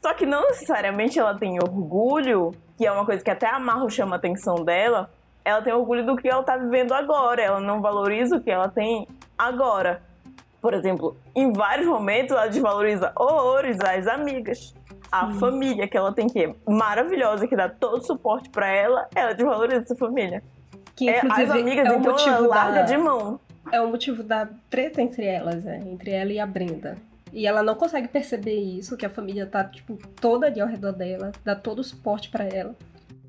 Só 0.00 0.12
que 0.14 0.26
não 0.26 0.42
necessariamente 0.42 1.18
ela 1.18 1.38
tem 1.38 1.58
orgulho, 1.62 2.50
que 2.76 2.86
é 2.86 2.92
uma 2.92 3.06
coisa 3.06 3.22
que 3.22 3.30
até 3.30 3.46
a 3.46 3.58
Marro 3.58 3.88
chama 3.88 4.16
a 4.16 4.18
atenção 4.18 4.56
dela. 4.56 5.10
Ela 5.44 5.62
tem 5.62 5.72
orgulho 5.72 6.04
do 6.04 6.16
que 6.16 6.28
ela 6.28 6.42
tá 6.42 6.56
vivendo 6.56 6.92
agora. 6.92 7.40
Ela 7.40 7.60
não 7.60 7.80
valoriza 7.80 8.36
o 8.36 8.40
que 8.40 8.50
ela 8.50 8.68
tem 8.68 9.06
agora. 9.38 10.02
Por 10.60 10.74
exemplo, 10.74 11.16
em 11.34 11.52
vários 11.52 11.86
momentos 11.86 12.32
ela 12.32 12.46
desvaloriza 12.46 13.12
horrores 13.16 13.78
as 13.80 14.06
amigas. 14.06 14.74
A 15.10 15.30
Sim. 15.30 15.38
família 15.38 15.88
que 15.88 15.96
ela 15.96 16.12
tem 16.12 16.26
que 16.26 16.44
é 16.44 16.54
maravilhosa, 16.66 17.46
que 17.46 17.56
dá 17.56 17.68
todo 17.68 17.98
o 17.98 18.02
suporte 18.02 18.48
pra 18.48 18.66
ela, 18.68 19.06
ela 19.14 19.34
desvaloriza 19.34 19.82
essa 19.82 19.96
família. 19.96 20.42
Que 20.96 21.08
É, 21.08 21.20
as 21.20 21.50
amigas, 21.50 21.86
é 21.86 21.96
então, 21.96 22.16
ela 22.16 22.46
larga 22.46 22.80
da... 22.80 22.82
de 22.82 22.96
mão. 22.96 23.38
É 23.70 23.80
o 23.80 23.88
motivo 23.88 24.22
da 24.22 24.48
treta 24.68 25.00
entre 25.00 25.24
elas, 25.24 25.62
né? 25.64 25.80
Entre 25.86 26.10
ela 26.10 26.32
e 26.32 26.40
a 26.40 26.46
Brenda. 26.46 26.96
E 27.32 27.46
ela 27.46 27.62
não 27.62 27.74
consegue 27.74 28.08
perceber 28.08 28.56
isso, 28.56 28.96
que 28.96 29.06
a 29.06 29.10
família 29.10 29.46
tá, 29.46 29.64
tipo, 29.64 29.96
toda 30.20 30.46
ali 30.46 30.60
ao 30.60 30.68
redor 30.68 30.92
dela, 30.92 31.32
dá 31.44 31.54
todo 31.54 31.78
o 31.78 31.84
suporte 31.84 32.28
pra 32.28 32.44
ela. 32.44 32.74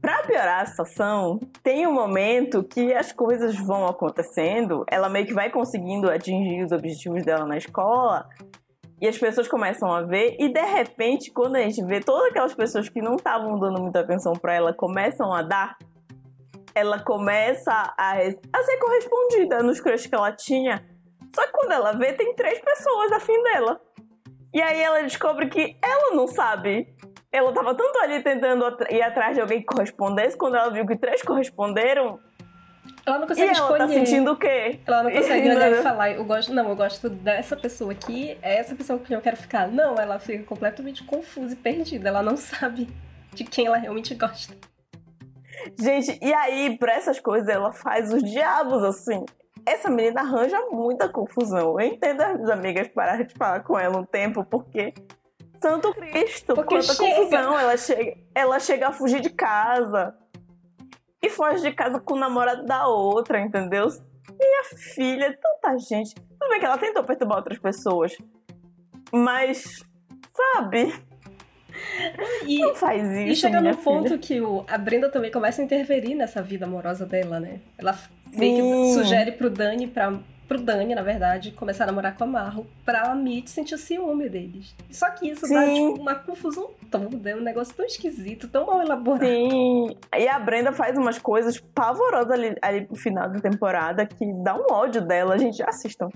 Pra 0.02 0.22
piorar 0.24 0.63
a 0.63 0.65
situação, 0.65 1.39
tem 1.63 1.88
um 1.88 1.93
momento 1.93 2.62
que 2.62 2.93
as 2.93 3.13
coisas 3.13 3.56
vão 3.56 3.88
acontecendo, 3.88 4.84
ela 4.91 5.08
meio 5.08 5.26
que 5.26 5.34
vai 5.34 5.50
conseguindo 5.50 6.12
atingir 6.12 6.65
os 6.65 6.74
objetivos 6.74 7.24
dela 7.24 7.46
na 7.46 7.56
escola, 7.56 8.28
e 9.00 9.08
as 9.08 9.17
pessoas 9.17 9.48
começam 9.48 9.89
a 9.89 10.02
ver, 10.02 10.36
e 10.38 10.52
de 10.52 10.62
repente, 10.62 11.32
quando 11.32 11.56
a 11.56 11.62
gente 11.62 11.82
vê 11.86 12.02
todas 12.02 12.32
aquelas 12.32 12.54
pessoas 12.54 12.89
que 12.89 13.02
não 13.02 13.15
estavam 13.15 13.58
dando 13.58 13.82
muita 13.82 14.02
atenção 14.02 14.34
pra 14.34 14.54
ela 14.54 14.74
começam 14.74 15.34
a 15.34 15.41
dar, 15.41 15.78
ela 16.76 17.00
começa 17.00 17.72
a, 17.72 18.12
a 18.18 18.64
ser 18.64 18.78
correspondida 18.80 19.62
nos 19.64 19.80
crushes 19.80 20.08
que 20.08 20.16
ela 20.16 20.32
tinha. 20.32 20.86
Só 21.36 21.46
que 21.46 21.52
quando 21.52 21.72
ela 21.72 21.94
vê, 21.94 22.14
tem 22.14 22.36
três 22.36 22.60
pessoas 22.60 23.12
afim 23.12 23.42
dela. 23.44 23.80
E 24.54 24.62
aí 24.62 24.80
ela 24.82 25.02
descobre 25.02 25.50
que 25.50 25.78
ela 25.82 26.16
não 26.16 26.28
sabe 26.28 26.88
ela 27.34 27.52
tava 27.52 27.74
tanto 27.74 27.98
ali 28.00 28.22
tentando 28.22 28.64
ir 28.92 29.02
atrás 29.02 29.34
de 29.34 29.42
alguém 29.42 29.60
que 29.60 29.66
correspondesse, 29.66 30.38
quando 30.38 30.56
ela 30.56 30.70
viu 30.70 30.86
que 30.86 30.96
três 30.96 31.24
corresponderam, 31.24 32.20
Ela 33.04 33.18
não 33.18 33.26
e 33.26 33.28
consegue 33.28 33.50
ela 33.50 33.54
escolher. 33.54 33.78
tá 33.80 33.88
sentindo 33.88 34.32
o 34.32 34.36
quê? 34.38 34.80
Ela 34.86 35.04
não 35.04 35.12
consegue 35.12 35.50
olhar 35.50 35.72
e 35.72 35.82
falar, 35.82 36.12
eu 36.12 36.24
gosto, 36.24 36.54
não, 36.54 36.70
eu 36.70 36.76
gosto 36.76 37.10
dessa 37.10 37.58
pessoa 37.58 37.92
aqui, 37.92 38.38
é 38.40 38.60
essa 38.60 38.76
pessoa 38.76 39.00
com 39.00 39.06
quem 39.06 39.16
eu 39.16 39.22
quero 39.22 39.36
ficar. 39.36 39.68
Não, 39.68 39.96
ela 39.96 40.20
fica 40.20 40.44
completamente 40.44 41.04
confusa 41.04 41.54
e 41.54 41.56
perdida. 41.56 42.10
Ela 42.10 42.22
não 42.22 42.38
sabe 42.38 42.88
de 43.34 43.44
quem 43.44 43.66
ela 43.66 43.78
realmente 43.78 44.14
gosta. 44.14 44.54
Gente, 45.80 46.17
e 46.21 46.34
aí, 46.34 46.78
pra 46.78 46.93
essas 46.93 47.19
coisas, 47.19 47.47
ela 47.47 47.71
faz 47.71 48.13
os 48.13 48.23
diabos, 48.23 48.84
assim. 48.84 49.26
Essa 49.65 49.89
menina 49.89 50.21
arranja 50.21 50.60
muita 50.71 51.08
confusão. 51.08 51.80
Eu 51.80 51.88
entendo 51.88 52.21
as 52.21 52.49
amigas 52.49 52.88
pararem 52.89 53.26
de 53.26 53.34
falar 53.34 53.62
com 53.62 53.78
ela 53.80 53.97
um 53.97 54.06
tempo, 54.06 54.43
porque 54.43 54.93
Santo 55.62 55.93
Cristo, 55.93 56.54
Porque 56.56 56.76
quanta 56.76 56.93
chega. 56.93 57.15
confusão. 57.15 57.58
Ela 57.60 57.78
chega, 57.78 58.17
ela 58.36 58.60
chega 58.60 58.88
a 58.89 58.91
fugir 58.91 59.21
de 59.21 59.30
casa. 59.30 60.13
E 61.21 61.30
foge 61.30 61.62
de 61.62 61.71
casa 61.71 62.02
com 62.02 62.15
o 62.15 62.19
namorado 62.19 62.65
da 62.65 62.86
outra, 62.88 63.39
entendeu? 63.39 63.88
Minha 64.38 64.63
filha, 64.93 65.38
tanta 65.41 65.78
gente. 65.78 66.13
Tudo 66.15 66.49
bem 66.49 66.60
que 66.60 66.65
ela 66.65 66.78
tentou 66.78 67.02
perturbar 67.06 67.38
outras 67.38 67.58
pessoas. 67.60 68.17
Mas, 69.10 69.82
sabe? 70.36 70.93
E, 72.46 72.60
Não 72.60 72.76
faz 72.76 73.04
isso. 73.04 73.19
e 73.32 73.36
chega 73.36 73.62
no 73.62 73.76
ponto 73.78 74.04
filha. 74.10 74.17
que 74.17 74.41
o, 74.41 74.65
a 74.67 74.78
Brenda 74.78 75.10
também 75.10 75.32
começa 75.32 75.62
a 75.62 75.65
interferir 75.65 76.13
nessa 76.15 76.41
vida 76.41 76.65
amorosa 76.65 77.06
dela, 77.06 77.39
né? 77.39 77.60
Ela 77.78 77.98
meio 78.36 78.93
sugere 78.93 79.32
pro 79.32 79.50
Dani, 79.50 79.88
pra, 79.88 80.13
pro 80.48 80.60
Dani, 80.60 80.93
na 80.93 81.02
verdade, 81.02 81.52
começar 81.52 81.86
a 81.86 81.88
namorar 81.88 82.17
com 82.17 82.26
a 82.26 82.28
Marro, 82.28 82.67
pra 82.84 83.15
Mitch 83.15 83.48
sentir 83.48 83.78
ciúme 83.78 84.28
deles. 84.28 84.76
Só 84.91 85.10
que 85.12 85.30
isso 85.30 85.41
dá, 85.48 85.65
Sim. 85.65 85.74
tipo, 85.74 86.02
uma 86.02 86.15
confusão 86.15 86.72
toda, 86.91 87.30
é 87.30 87.36
um 87.36 87.41
negócio 87.41 87.74
tão 87.74 87.86
esquisito, 87.86 88.48
tão 88.50 88.65
mal 88.65 88.82
elaborado. 88.82 89.26
Sim. 89.30 89.96
E 90.17 90.28
a 90.28 90.39
Brenda 90.39 90.72
faz 90.74 90.98
umas 90.98 91.17
coisas 91.17 91.60
pavorosas 91.74 92.32
ali, 92.32 92.56
ali 92.62 92.86
pro 92.86 92.96
final 92.96 93.30
da 93.30 93.39
temporada 93.39 94.06
que 94.06 94.26
dá 94.43 94.56
um 94.56 94.65
ódio 94.72 95.02
dela. 95.02 95.38
Gente, 95.38 95.63
assistam 95.63 96.10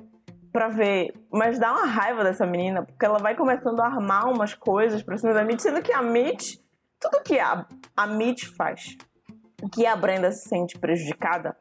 pra 0.58 0.70
ver. 0.70 1.14
Mas 1.32 1.60
dá 1.60 1.72
uma 1.72 1.86
raiva 1.86 2.24
dessa 2.24 2.44
menina, 2.44 2.84
porque 2.84 3.06
ela 3.06 3.20
vai 3.20 3.36
começando 3.36 3.80
a 3.80 3.86
armar 3.86 4.28
umas 4.28 4.56
coisas 4.56 5.04
pra 5.04 5.16
cima 5.16 5.32
da 5.32 5.44
Mitch, 5.44 5.60
sendo 5.60 5.84
que 5.84 5.94
a 5.94 6.02
Mitch, 6.02 6.56
tudo 7.00 7.22
que 7.24 7.40
a, 7.40 7.64
a 7.96 8.08
Mitch 8.08 8.46
faz, 8.58 8.98
que 9.72 9.86
a 9.86 9.96
Brenda 9.96 10.32
se 10.32 10.50
sente 10.50 10.80
prejudicada, 10.80 11.56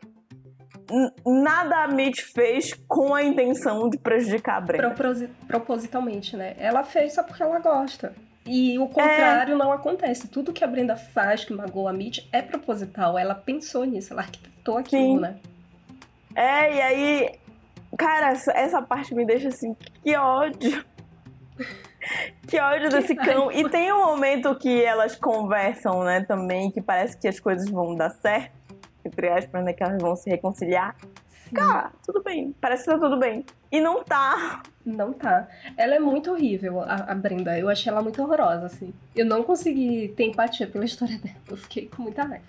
nada 1.26 1.84
a 1.84 1.88
Mitch 1.88 2.22
fez 2.32 2.72
com 2.88 3.14
a 3.14 3.22
intenção 3.22 3.90
de 3.90 3.98
prejudicar 3.98 4.56
a 4.56 4.60
Brenda. 4.62 4.90
Proposi- 4.90 5.28
propositalmente, 5.46 6.34
né? 6.34 6.54
Ela 6.58 6.82
fez 6.82 7.12
só 7.12 7.22
porque 7.22 7.42
ela 7.42 7.58
gosta. 7.58 8.14
E 8.46 8.78
o 8.78 8.86
contrário 8.86 9.58
não 9.58 9.72
acontece. 9.72 10.28
Tudo 10.28 10.52
que 10.54 10.64
a 10.64 10.68
Brenda 10.68 10.96
faz 10.96 11.44
que 11.44 11.52
magoa 11.52 11.90
a 11.90 11.92
Mitch 11.92 12.26
é 12.32 12.40
proposital. 12.40 13.18
Ela 13.18 13.34
pensou 13.34 13.84
nisso, 13.84 14.14
ela 14.14 14.22
arquitetou 14.22 14.78
aquilo, 14.78 15.02
Sim. 15.02 15.18
né? 15.20 15.36
É, 16.34 16.74
e 16.76 16.80
aí, 16.80 17.38
cara, 17.96 18.30
essa, 18.30 18.82
parte 18.82 19.14
me 19.14 19.24
deixa 19.24 19.48
assim, 19.48 19.76
que 20.02 20.16
ódio. 20.16 20.84
Que 22.46 22.60
ódio 22.60 22.88
desse 22.88 23.16
cão. 23.16 23.50
E 23.50 23.68
tem 23.68 23.92
um 23.92 23.98
momento 23.98 24.54
que 24.54 24.84
elas 24.84 25.16
conversam, 25.16 26.04
né, 26.04 26.20
também, 26.20 26.70
que 26.70 26.80
parece 26.80 27.18
que 27.18 27.26
as 27.26 27.40
coisas 27.40 27.68
vão 27.68 27.96
dar 27.96 28.10
certo, 28.10 28.52
entre 29.04 29.28
aspas, 29.28 29.64
né, 29.64 29.72
que 29.72 29.82
elas 29.82 30.00
vão 30.00 30.14
se 30.14 30.30
reconciliar. 30.30 30.94
Sim. 31.48 31.56
Ah, 31.58 31.90
tudo 32.04 32.22
bem, 32.22 32.54
parece 32.60 32.84
que 32.84 32.90
tá 32.90 32.98
tudo 32.98 33.18
bem. 33.18 33.44
E 33.70 33.80
não 33.80 34.04
tá. 34.04 34.62
Não 34.84 35.12
tá. 35.12 35.48
Ela 35.76 35.96
é 35.96 35.98
muito 35.98 36.30
horrível, 36.30 36.80
a, 36.80 36.94
a 37.08 37.14
Brenda. 37.14 37.58
Eu 37.58 37.68
achei 37.68 37.90
ela 37.90 38.02
muito 38.02 38.22
horrorosa, 38.22 38.66
assim. 38.66 38.92
Eu 39.14 39.26
não 39.26 39.42
consegui 39.42 40.14
ter 40.16 40.24
empatia 40.24 40.66
pela 40.66 40.84
história 40.86 41.18
dela. 41.18 41.36
Eu 41.48 41.56
fiquei 41.56 41.88
com 41.88 42.02
muita 42.02 42.22
raiva. 42.22 42.44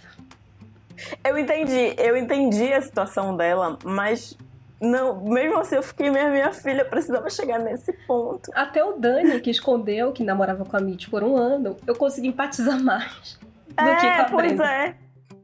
Eu 1.24 1.38
entendi, 1.38 1.96
eu 1.98 2.18
entendi 2.18 2.74
a 2.74 2.82
situação 2.82 3.36
dela, 3.38 3.78
mas 3.84 4.36
não, 4.80 5.24
mesmo 5.24 5.58
assim 5.60 5.76
eu 5.76 5.84
fiquei, 5.84 6.10
minha, 6.10 6.30
minha 6.30 6.52
filha 6.54 6.86
precisava 6.86 7.30
chegar 7.30 7.60
nesse 7.60 7.92
ponto. 8.06 8.52
Até 8.54 8.84
o 8.84 8.94
Dani, 8.94 9.40
que 9.42 9.50
escondeu 9.50 10.12
que 10.12 10.24
namorava 10.24 10.64
com 10.66 10.78
a 10.78 10.80
Mitch 10.80 11.10
por 11.10 11.24
um 11.24 11.36
ano, 11.36 11.76
eu 11.88 11.96
consegui 11.96 12.28
empatizar 12.28 12.82
mais 12.84 13.40
do 13.70 13.76
que 13.76 14.02
com 14.02 14.08
É, 14.08 14.22
a 14.22 14.26
pois 14.26 14.48
Brenda. 14.48 14.72
é. 14.72 14.96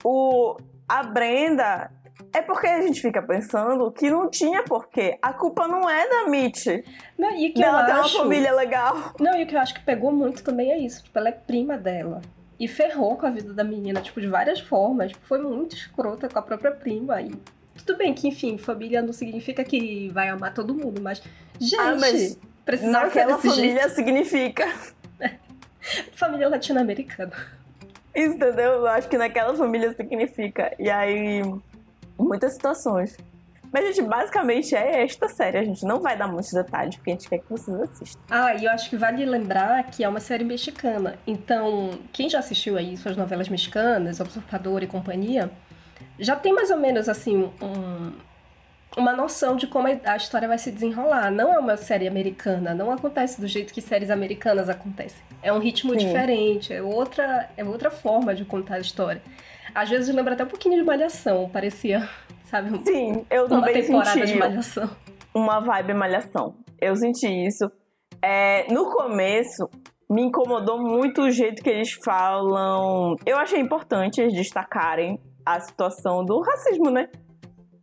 O, 0.04 0.58
a 0.88 1.04
Brenda. 1.04 1.92
É 2.36 2.42
porque 2.42 2.66
a 2.66 2.82
gente 2.82 3.00
fica 3.00 3.22
pensando 3.22 3.92
que 3.92 4.10
não 4.10 4.28
tinha 4.30 4.64
porquê. 4.64 5.18
A 5.22 5.34
culpa 5.34 5.68
não 5.68 5.88
é 5.88 6.08
da 6.10 6.28
Mitch. 6.30 6.66
Não, 7.18 7.30
e 7.36 7.50
que 7.50 7.62
ter 7.62 7.66
acho... 7.66 8.18
uma 8.18 8.24
família 8.24 8.52
legal. 8.54 9.14
Não, 9.20 9.36
e 9.38 9.44
o 9.44 9.48
que 9.48 9.56
eu 9.56 9.60
acho 9.60 9.74
que 9.74 9.82
pegou 9.82 10.12
muito 10.12 10.44
também 10.44 10.72
é 10.72 10.78
isso. 10.80 11.04
Tipo, 11.04 11.20
ela 11.20 11.30
é 11.30 11.32
prima 11.32 11.78
dela. 11.78 12.22
E 12.60 12.68
ferrou 12.68 13.18
com 13.18 13.28
a 13.28 13.30
vida 13.30 13.54
da 13.54 13.64
menina, 13.64 14.02
tipo, 14.02 14.20
de 14.20 14.28
várias 14.28 14.60
formas. 14.60 15.12
Tipo, 15.12 15.26
foi 15.28 15.40
muito 15.40 15.76
escrota 15.76 16.28
com 16.28 16.40
a 16.40 16.42
própria 16.42 16.72
prima. 16.72 17.22
E 17.22 17.32
tudo 17.86 17.98
bem 17.98 18.14
que, 18.14 18.28
enfim, 18.28 18.58
família 18.58 19.02
não 19.02 19.14
significa 19.14 19.64
que 19.64 20.10
vai 20.10 20.30
amar 20.30 20.54
todo 20.54 20.74
mundo, 20.74 21.02
mas. 21.02 21.22
Gente, 21.60 21.80
Ah, 21.80 21.96
mas 22.00 22.38
precisava 22.66 23.06
Naquela 23.06 23.38
família 23.38 23.90
significa. 23.90 24.66
jeito. 24.66 24.94
Família 26.16 26.48
latino-americana. 26.50 27.34
Entendeu? 28.16 28.72
Eu 28.74 28.88
acho 28.88 29.10
que 29.10 29.18
naquela 29.18 29.54
família 29.56 29.94
significa. 29.94 30.74
E 30.80 30.90
aí. 30.90 31.42
Muitas 32.18 32.54
situações. 32.54 33.18
Mas, 33.72 33.88
gente, 33.96 34.08
basicamente 34.08 34.76
é 34.76 35.04
esta 35.04 35.28
série. 35.28 35.58
A 35.58 35.64
gente 35.64 35.84
não 35.84 36.00
vai 36.00 36.16
dar 36.16 36.28
muitos 36.28 36.54
detalhes, 36.54 36.96
porque 36.96 37.10
a 37.10 37.14
gente 37.16 37.28
quer 37.28 37.40
que 37.40 37.50
vocês 37.50 37.76
assistam. 37.82 38.22
Ah, 38.30 38.54
e 38.54 38.66
eu 38.66 38.72
acho 38.72 38.88
que 38.88 38.96
vale 38.96 39.26
lembrar 39.26 39.84
que 39.90 40.04
é 40.04 40.08
uma 40.08 40.20
série 40.20 40.44
mexicana. 40.44 41.16
Então, 41.26 41.90
quem 42.14 42.30
já 42.30 42.38
assistiu 42.38 42.78
aí 42.78 42.96
suas 42.96 43.18
novelas 43.18 43.50
mexicanas, 43.50 44.20
Observador 44.20 44.84
e 44.84 44.88
companhia, 44.88 45.50
já 46.20 46.36
tem 46.36 46.54
mais 46.54 46.70
ou 46.72 46.78
menos 46.78 47.08
assim 47.10 47.50
um- 47.62 48.12
uma 48.96 49.14
noção 49.14 49.56
de 49.56 49.66
como 49.66 49.88
a 49.88 50.16
história 50.16 50.48
vai 50.48 50.58
se 50.60 50.72
desenrolar. 50.72 51.32
Não 51.32 51.52
é 51.54 51.58
uma 51.58 51.76
série 51.78 52.08
americana, 52.08 52.76
não 52.76 52.92
acontece 52.92 53.42
do 53.42 53.48
jeito 53.48 53.74
que 53.74 53.82
séries 53.82 54.12
americanas 54.12 54.70
acontecem. 54.70 55.24
É 55.42 55.52
um 55.52 55.58
ritmo 55.60 55.92
Sim. 55.92 56.06
diferente, 56.06 56.72
é 56.72 56.82
outra, 56.82 57.50
é 57.58 57.64
outra 57.64 57.90
forma 57.90 58.36
de 58.36 58.46
contar 58.46 58.76
a 58.76 58.80
história. 58.80 59.22
Às 59.74 59.90
vezes 59.90 60.14
lembra 60.14 60.34
até 60.36 60.44
um 60.44 60.48
pouquinho 60.48 60.76
de 60.78 60.84
Malhação, 60.84 61.50
parecia, 61.50 62.08
sabe, 62.46 62.72
um- 62.76 62.86
Sim, 62.86 63.26
eu 63.32 63.46
uma 63.48 63.62
também 63.62 63.82
temporada 63.82 64.20
de 64.22 64.28
senti 64.28 64.38
Malhação. 64.40 64.90
uma 65.34 65.60
vibe 65.60 65.94
malhação. 65.96 66.56
Eu 66.80 66.96
senti 66.96 67.28
isso. 67.48 67.72
É, 68.22 68.72
no 68.72 68.92
começo, 68.92 69.68
me 70.08 70.22
incomodou 70.22 70.80
muito 70.80 71.24
o 71.24 71.32
jeito 71.32 71.64
que 71.64 71.70
eles 71.72 71.94
falam. 72.06 73.16
Eu 73.26 73.38
achei 73.38 73.60
importante 73.60 74.22
eles 74.22 74.34
destacarem 74.34 75.20
a 75.46 75.60
situação 75.60 76.24
do 76.26 76.40
racismo, 76.42 76.90
né? 76.90 77.10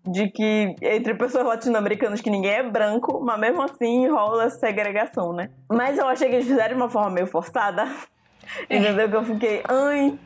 De 0.07 0.29
que 0.31 0.75
entre 0.81 1.15
pessoas 1.15 1.45
latino-americanas 1.47 2.21
que 2.21 2.31
ninguém 2.31 2.53
é 2.53 2.63
branco, 2.63 3.21
mas 3.23 3.39
mesmo 3.39 3.63
assim 3.63 4.09
rola 4.09 4.49
segregação, 4.51 5.33
né? 5.33 5.51
Mas 5.69 5.99
eu 5.99 6.07
achei 6.09 6.29
que 6.29 6.37
eles 6.37 6.47
fizeram 6.47 6.77
de 6.77 6.83
uma 6.83 6.89
forma 6.89 7.11
meio 7.11 7.27
forçada. 7.27 7.87
É. 8.69 8.77
Entendeu? 8.79 9.09
Que 9.11 9.17
eu 9.17 9.25
fiquei, 9.25 9.63
ai. 9.69 10.19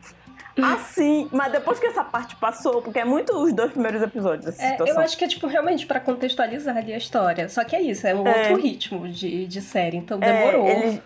Assim, 0.62 1.28
mas 1.32 1.50
depois 1.50 1.80
que 1.80 1.86
essa 1.86 2.04
parte 2.04 2.36
passou, 2.36 2.80
porque 2.80 3.00
é 3.00 3.04
muito 3.04 3.36
os 3.36 3.52
dois 3.52 3.72
primeiros 3.72 4.00
episódios 4.00 4.46
essa 4.46 4.62
É, 4.62 4.70
situação. 4.70 4.94
eu 4.94 5.00
acho 5.00 5.18
que 5.18 5.24
é, 5.24 5.28
tipo, 5.28 5.48
realmente 5.48 5.84
pra 5.84 5.98
contextualizar 5.98 6.76
ali 6.76 6.94
a 6.94 6.96
história. 6.96 7.48
Só 7.48 7.64
que 7.64 7.74
é 7.74 7.82
isso, 7.82 8.06
é 8.06 8.14
um 8.14 8.24
É. 8.26 8.50
outro 8.50 8.62
ritmo 8.62 9.08
de, 9.08 9.46
de 9.48 9.60
série. 9.60 9.96
Então 9.96 10.18
É, 10.22 10.32
demorou 10.32 10.68
eles, 10.68 11.00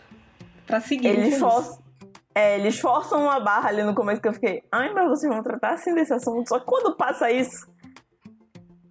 pra 0.66 0.80
seguir. 0.80 1.14
com 1.14 1.20
Eles, 1.22 1.34
isso. 1.34 1.40
for... 1.50 1.78
é, 2.38 2.56
eles 2.58 2.78
forçam 2.78 3.22
uma 3.24 3.40
barra 3.40 3.68
ali 3.68 3.82
no 3.82 3.94
começo 3.94 4.20
que 4.20 4.28
eu 4.28 4.32
fiquei, 4.32 4.62
ai, 4.70 4.92
mas 4.94 5.08
vocês 5.08 5.32
vão 5.32 5.42
tratar 5.42 5.72
assim 5.74 5.94
desse 5.94 6.12
assunto. 6.14 6.48
Só 6.48 6.58
que 6.60 6.66
quando 6.66 6.96
passa 6.96 7.30
isso, 7.30 7.66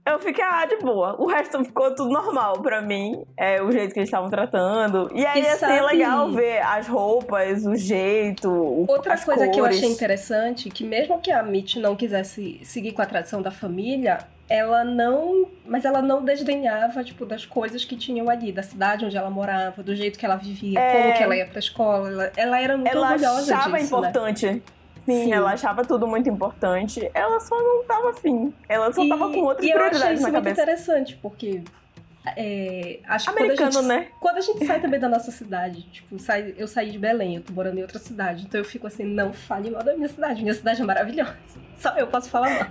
eu 0.06 0.20
fiquei, 0.20 0.44
ah, 0.44 0.66
de 0.66 0.78
boa. 0.78 1.16
O 1.20 1.28
resto 1.28 1.64
ficou 1.66 1.94
tudo 1.94 2.10
normal 2.10 2.62
pra 2.62 2.82
mim. 2.82 3.26
É 3.38 3.62
o 3.62 3.70
jeito 3.72 3.94
que 3.94 4.00
eles 4.00 4.08
estavam 4.08 4.30
tratando. 4.30 5.10
E 5.14 5.26
aí, 5.26 5.42
E 5.42 5.48
assim, 5.48 5.66
é 5.66 5.80
sabe- 5.80 5.82
legal 5.82 6.32
ver 6.32 6.60
as 6.62 6.88
roupas, 6.88 7.66
o 7.66 7.76
jeito, 7.76 8.50
Outra 8.88 9.18
coisa 9.18 9.48
que 9.50 9.60
eu 9.60 9.64
cores. 9.64 9.78
achei 9.78 9.90
interessante, 9.92 10.70
que 10.70 10.86
mesmo 10.86 11.20
que 11.20 11.30
a 11.32 11.44
Mitch 11.44 11.76
não 11.76 11.94
quisesse 11.96 12.60
seguir 12.64 12.94
com 12.94 13.02
a 13.02 13.06
tradição 13.06 13.42
da 13.42 13.52
família, 13.52 14.20
ela 14.50 14.84
não. 14.84 15.48
Mas 15.66 15.84
ela 15.86 16.02
não 16.02 16.24
desdenhava, 16.24 17.04
tipo, 17.04 17.26
das 17.26 17.46
coisas 17.46 17.84
que 17.84 17.96
tinham 17.98 18.30
ali, 18.30 18.52
da 18.52 18.64
cidade 18.64 19.06
onde 19.06 19.18
ela 19.18 19.30
morava, 19.30 19.84
do 19.84 19.96
jeito 19.96 20.18
que 20.18 20.26
ela 20.26 20.36
vivia, 20.38 20.80
É. 20.80 21.02
como 21.02 21.14
que 21.18 21.24
ela 21.24 21.36
ia 21.36 21.46
pra 21.46 21.60
escola. 21.60 22.10
Ela, 22.10 22.32
ela 22.38 22.62
era 22.62 22.78
muito 22.78 22.90
Ela 22.92 23.12
orgulhosa 23.12 23.56
achava 23.56 23.78
disso, 23.78 24.00
né? 24.00 24.08
importante. 24.10 24.64
Sim, 25.06 25.24
Sim. 25.26 25.34
ela 25.34 25.52
achava 25.54 25.86
tudo 25.86 26.06
muito 26.08 26.30
importante. 26.30 27.10
Ela 27.14 27.40
só 27.40 27.56
não 27.58 27.84
tava 27.86 28.10
afim. 28.10 28.54
Ela 28.68 28.92
só 28.92 29.08
tava 29.08 29.30
com 29.32 29.40
outras 29.40 29.66
e 29.66 29.72
eu 29.72 29.78
achei 29.78 29.90
prioridades 29.90 30.20
isso 30.20 30.24
na 30.24 30.32
muito 30.32 30.44
cabeça. 30.44 30.62
interessante, 30.64 31.16
porque 31.22 31.62
é, 32.36 33.00
acho 33.08 33.26
que 33.26 33.32
quando 33.32 33.38
a, 33.40 33.44
Americano, 33.46 33.72
gente, 33.72 33.86
né? 33.86 34.08
quando 34.20 34.38
a 34.38 34.42
gente 34.42 34.66
sai 34.66 34.82
também 34.82 35.00
da 35.00 35.08
nossa 35.08 35.32
cidade, 35.32 35.84
tipo, 35.84 36.20
sai, 36.20 36.54
eu 36.58 36.68
saí 36.68 36.92
de 36.92 37.00
Belém, 37.00 37.38
eu 37.38 37.42
tô 37.42 37.54
morando 37.54 37.78
em 37.78 37.82
outra 37.84 38.00
cidade, 38.00 38.44
então 38.44 38.60
eu 38.60 38.66
fico 38.66 38.86
assim, 38.86 39.06
não 39.06 39.32
fale 39.32 39.70
mal 39.72 39.82
da 39.82 39.94
minha 39.96 40.10
cidade, 40.10 40.42
minha 40.42 40.54
cidade 40.54 40.82
é 40.82 40.86
maravilhosa, 40.86 41.38
só 41.78 41.92
eu 41.98 42.08
posso 42.08 42.30
falar 42.30 42.50
mal. 42.50 42.68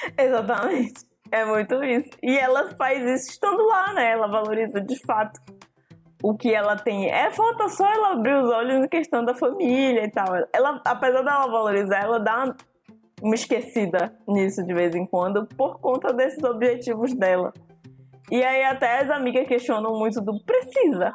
Exatamente. 0.18 0.94
É 1.30 1.44
muito 1.44 1.82
isso. 1.82 2.10
E 2.22 2.36
ela 2.38 2.74
faz 2.76 3.02
isso 3.04 3.30
estando 3.32 3.64
lá, 3.66 3.92
né? 3.92 4.12
Ela 4.12 4.28
valoriza 4.28 4.80
de 4.80 4.96
fato 5.04 5.40
o 6.22 6.36
que 6.36 6.54
ela 6.54 6.76
tem. 6.76 7.10
É 7.10 7.30
falta 7.30 7.68
só 7.68 7.86
ela 7.92 8.12
abrir 8.12 8.36
os 8.36 8.48
olhos 8.50 8.80
na 8.80 8.88
questão 8.88 9.24
da 9.24 9.34
família 9.34 10.04
e 10.04 10.10
tal. 10.10 10.26
Ela, 10.52 10.80
apesar 10.84 11.22
dela 11.22 11.46
valorizar, 11.48 12.02
ela 12.02 12.18
dá 12.20 12.54
uma- 13.22 13.34
esquecida 13.34 14.14
nisso 14.28 14.64
de 14.64 14.72
vez 14.74 14.94
em 14.94 15.06
quando 15.06 15.46
por 15.46 15.80
conta 15.80 16.12
desses 16.12 16.42
objetivos 16.44 17.12
dela. 17.14 17.52
E 18.30 18.42
aí 18.44 18.64
até 18.64 19.00
as 19.00 19.10
amigas 19.10 19.46
questionam 19.46 19.98
muito 19.98 20.20
do 20.20 20.38
precisa. 20.44 21.14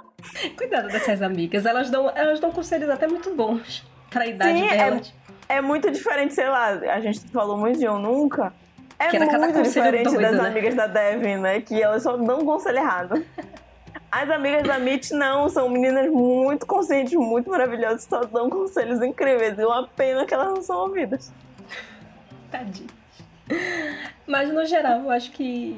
Cuidado 0.57 0.87
dessas 0.87 1.21
amigas, 1.21 1.65
elas 1.65 1.89
dão, 1.89 2.09
elas 2.15 2.39
dão 2.39 2.51
conselhos 2.51 2.89
até 2.89 3.07
muito 3.07 3.33
bons 3.35 3.85
pra 4.09 4.25
idade 4.25 4.57
Sim, 4.57 4.65
é- 4.67 4.77
delas. 4.77 5.13
É 5.49 5.59
muito 5.61 5.91
diferente, 5.91 6.33
sei 6.33 6.47
lá, 6.47 6.67
a 6.69 6.99
gente 7.01 7.19
falou 7.31 7.57
muito 7.57 7.77
de 7.77 7.83
Eu 7.85 7.99
Nunca. 7.99 8.53
É 9.01 9.07
Que 9.07 9.17
era 9.17 9.39
muito 9.39 9.63
diferente 9.63 10.03
doido, 10.03 10.21
das 10.21 10.33
né? 10.33 10.47
amigas 10.47 10.75
da 10.75 10.85
Devin, 10.85 11.37
né? 11.37 11.59
Que 11.59 11.81
elas 11.81 12.03
só 12.03 12.15
dão 12.15 12.41
um 12.41 12.45
conselho 12.45 12.77
errado. 12.77 13.25
As 14.11 14.29
amigas 14.29 14.61
da 14.63 14.77
Mitch 14.77 15.09
não, 15.11 15.49
são 15.49 15.67
meninas 15.69 16.07
muito 16.11 16.67
conscientes, 16.67 17.13
muito 17.13 17.49
maravilhosas, 17.49 18.03
só 18.03 18.23
dão 18.25 18.47
conselhos 18.47 19.01
incríveis. 19.01 19.57
E 19.57 19.65
uma 19.65 19.87
pena 19.87 20.23
que 20.23 20.33
elas 20.35 20.49
não 20.49 20.61
são 20.61 20.77
ouvidas. 20.81 21.31
Tadinho. 22.51 22.89
Mas 24.27 24.53
no 24.53 24.63
geral, 24.65 24.99
eu 24.99 25.09
acho 25.09 25.31
que. 25.31 25.75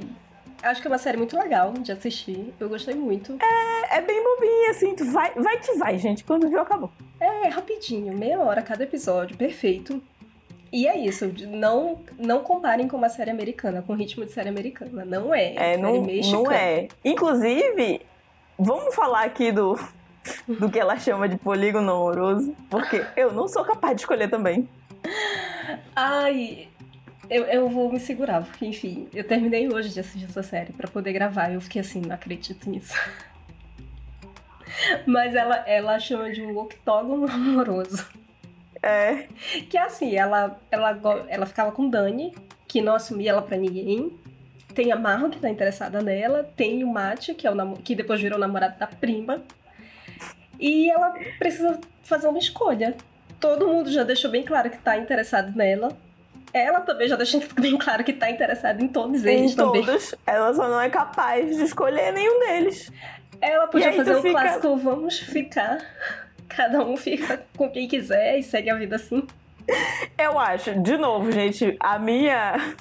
Acho 0.62 0.82
que 0.82 0.88
é 0.88 0.92
uma 0.92 0.98
série 0.98 1.18
muito 1.18 1.38
legal 1.38 1.72
de 1.74 1.92
assistir. 1.92 2.54
Eu 2.60 2.68
gostei 2.68 2.96
muito. 2.96 3.38
É, 3.42 3.98
é 3.98 4.02
bem 4.02 4.22
bobinha, 4.22 4.72
assim, 4.72 4.96
tu 4.96 5.06
vai, 5.06 5.32
vai 5.36 5.60
que 5.60 5.74
vai, 5.78 5.98
gente. 5.98 6.24
Quando 6.24 6.50
viu, 6.50 6.60
acabou. 6.60 6.92
É, 7.20 7.48
rapidinho, 7.48 8.18
meia 8.18 8.40
hora 8.40 8.62
cada 8.62 8.84
episódio, 8.84 9.38
perfeito. 9.38 10.02
E 10.74 10.88
é 10.88 10.98
isso, 10.98 11.32
não, 11.50 12.00
não 12.18 12.42
comparem 12.44 12.88
com 12.88 12.98
uma 12.98 13.08
série 13.08 13.30
americana, 13.30 13.84
com 13.84 13.94
ritmo 13.94 14.26
de 14.26 14.32
série 14.32 14.50
americana. 14.50 15.06
Não 15.06 15.34
é. 15.34 15.74
É, 15.74 15.78
não, 15.78 16.02
não 16.02 16.52
é. 16.52 16.88
Inclusive, 17.06 18.02
vamos 18.58 18.96
falar 18.96 19.24
aqui 19.24 19.52
do, 19.52 19.78
do 20.48 20.72
que 20.72 20.80
ela 20.80 20.98
chama 20.98 21.30
de 21.30 21.38
polígono 21.38 21.92
amoroso, 21.92 22.56
porque 22.72 23.06
eu 23.16 23.32
não 23.32 23.48
sou 23.48 23.64
capaz 23.64 23.96
de 23.96 24.02
escolher 24.02 24.32
também. 24.32 24.68
Ai, 25.96 26.68
eu, 27.30 27.44
eu 27.44 27.70
vou 27.70 27.94
me 27.94 28.00
segurar, 28.00 28.44
porque 28.44 28.66
enfim, 28.66 29.08
eu 29.14 29.24
terminei 29.24 29.72
hoje 29.72 29.90
de 29.90 30.00
assistir 30.00 30.26
essa 30.26 30.42
série 30.42 30.74
para 30.74 30.88
poder 30.88 31.14
gravar. 31.14 31.54
Eu 31.54 31.62
fiquei 31.62 31.82
assim, 31.82 32.02
não 32.02 32.16
acredito 32.16 32.68
nisso. 32.68 32.96
Mas 35.06 35.36
ela, 35.36 35.58
ela 35.68 36.00
chama 36.00 36.32
de 36.32 36.42
um 36.42 36.58
octógono 36.58 37.32
amoroso. 37.32 38.23
É. 38.84 39.28
Que 39.70 39.78
é 39.78 39.84
assim, 39.84 40.16
ela, 40.16 40.60
ela, 40.70 41.00
ela 41.30 41.46
ficava 41.46 41.72
com 41.72 41.90
Dani, 41.90 42.36
que 42.68 42.82
não 42.82 42.96
assumia 42.96 43.32
ela 43.32 43.42
pra 43.42 43.58
ninguém. 43.58 44.20
Tem 44.76 44.92
a 44.92 44.96
Marro, 44.96 45.30
que 45.30 45.40
tá 45.40 45.50
interessada 45.50 46.02
nela. 46.02 46.44
Tem 46.56 46.84
o 46.84 46.88
Mate, 46.88 47.34
que, 47.34 47.48
é 47.48 47.52
o 47.52 47.74
que 47.78 47.96
depois 47.96 48.20
virou 48.20 48.38
o 48.38 48.42
namorado 48.42 48.78
da 48.78 48.88
prima. 48.88 49.42
E 50.60 50.90
ela 50.90 51.14
precisa 51.40 51.80
fazer 52.04 52.28
uma 52.28 52.40
escolha. 52.40 52.96
Todo 53.40 53.68
mundo 53.68 53.92
já 53.92 54.04
deixou 54.04 54.30
bem 54.30 54.44
claro 54.44 54.70
que 54.70 54.78
tá 54.78 54.98
interessado 54.98 55.56
nela. 55.56 55.90
Ela 56.54 56.82
também 56.82 57.08
já 57.08 57.16
deixou 57.16 57.42
bem 57.60 57.78
claro 57.78 58.04
que 58.04 58.14
tá 58.14 58.30
interessada 58.30 58.84
em 58.84 58.88
todos 58.88 59.24
eles 59.24 59.54
em 59.54 59.56
também. 59.56 59.86
todos. 59.86 60.16
Ela 60.26 60.54
só 60.54 60.68
não 60.68 60.82
é 60.82 60.90
capaz 60.90 61.56
de 61.56 61.64
escolher 61.64 62.12
nenhum 62.12 62.40
deles. 62.40 62.92
Ela 63.42 63.68
podia 63.68 63.94
fazer 63.94 64.16
um 64.16 64.22
fica... 64.22 64.40
clássico 64.40 64.78
Vamos 64.78 65.20
Ficar. 65.20 65.80
Cada 66.56 66.84
um 66.84 66.96
fica 66.96 67.44
com 67.58 67.70
quem 67.70 67.88
quiser 67.88 68.38
e 68.38 68.44
segue 68.44 68.70
a 68.70 68.76
vida 68.76 68.96
assim. 68.96 69.26
Eu 70.18 70.38
acho, 70.38 70.82
de 70.82 70.98
novo, 70.98 71.32
gente, 71.32 71.76
a 71.80 71.98
minha. 71.98 72.76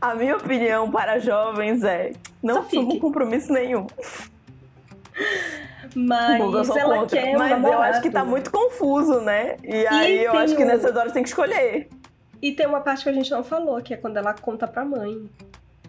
A 0.00 0.14
minha 0.14 0.36
opinião 0.36 0.90
para 0.90 1.18
jovens 1.18 1.84
é 1.84 2.12
não 2.42 2.60
assuma 2.60 2.98
compromisso 2.98 3.52
nenhum. 3.52 3.86
Mas 5.94 6.68
ela 6.70 6.98
contra. 7.00 7.20
quer 7.20 7.36
um 7.36 7.38
Mas 7.38 7.50
namorado. 7.50 7.82
eu 7.82 7.82
acho 7.82 8.02
que 8.02 8.10
tá 8.10 8.24
muito 8.24 8.50
confuso, 8.50 9.20
né? 9.20 9.56
E 9.62 9.86
aí 9.86 10.18
e 10.18 10.24
eu 10.24 10.36
acho 10.36 10.56
que 10.56 10.64
nessas 10.64 10.96
horas 10.96 11.12
tem 11.12 11.22
que 11.22 11.28
escolher. 11.28 11.88
E 12.40 12.52
tem 12.52 12.66
uma 12.66 12.80
parte 12.80 13.04
que 13.04 13.10
a 13.10 13.12
gente 13.12 13.30
não 13.30 13.44
falou, 13.44 13.80
que 13.80 13.94
é 13.94 13.96
quando 13.96 14.16
ela 14.16 14.34
conta 14.34 14.66
pra 14.66 14.84
mãe 14.84 15.28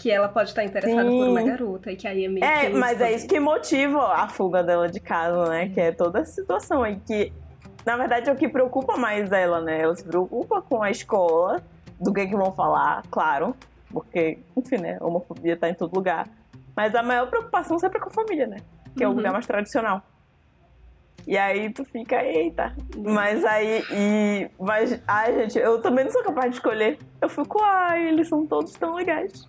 que 0.03 0.11
ela 0.11 0.27
pode 0.27 0.49
estar 0.49 0.65
interessada 0.65 1.09
Sim. 1.09 1.17
por 1.17 1.29
uma 1.29 1.41
garota 1.41 1.89
e 1.89 1.95
que 1.95 2.05
aí 2.05 2.25
é 2.25 2.27
meio 2.27 2.43
É, 2.43 2.67
mas 2.67 2.99
é 2.99 3.13
isso 3.13 3.25
que 3.25 3.39
motiva 3.39 4.15
a 4.15 4.27
fuga 4.27 4.61
dela 4.61 4.89
de 4.89 4.99
casa, 4.99 5.45
né? 5.45 5.69
Que 5.69 5.79
é 5.79 5.91
toda 5.93 6.19
a 6.19 6.25
situação 6.25 6.83
aí 6.83 6.99
que 7.07 7.31
na 7.85 7.95
verdade 7.95 8.29
é 8.29 8.33
o 8.33 8.35
que 8.35 8.49
preocupa 8.49 8.97
mais 8.97 9.31
ela, 9.31 9.61
né? 9.61 9.79
Ela 9.79 9.95
se 9.95 10.03
preocupa 10.03 10.61
com 10.61 10.83
a 10.83 10.91
escola, 10.91 11.63
do 11.97 12.11
que 12.11 12.27
que 12.27 12.35
vão 12.35 12.51
falar, 12.51 13.01
claro, 13.09 13.55
porque, 13.89 14.39
enfim, 14.57 14.75
né, 14.75 14.97
a 14.99 15.05
homofobia 15.05 15.55
tá 15.55 15.69
em 15.69 15.73
todo 15.73 15.95
lugar. 15.95 16.27
Mas 16.75 16.93
a 16.95 17.01
maior 17.01 17.29
preocupação 17.29 17.79
sempre 17.79 17.97
é 17.97 18.01
com 18.01 18.09
a 18.09 18.13
família, 18.13 18.45
né? 18.45 18.57
Que 18.97 19.03
uhum. 19.03 19.03
é 19.03 19.07
o 19.07 19.09
uhum. 19.11 19.15
lugar 19.15 19.31
mais 19.31 19.47
tradicional. 19.47 20.01
E 21.25 21.37
aí 21.37 21.71
tu 21.71 21.85
fica, 21.85 22.21
eita. 22.21 22.75
Mas 22.97 23.45
aí, 23.45 23.81
e. 23.89 24.49
Mas, 24.59 25.01
ai, 25.07 25.33
gente, 25.33 25.59
eu 25.59 25.81
também 25.81 26.03
não 26.03 26.11
sou 26.11 26.23
capaz 26.23 26.49
de 26.49 26.57
escolher. 26.57 26.99
Eu 27.21 27.29
fico, 27.29 27.61
ai, 27.63 28.09
eles 28.09 28.27
são 28.27 28.45
todos 28.45 28.73
tão 28.73 28.95
legais. 28.95 29.47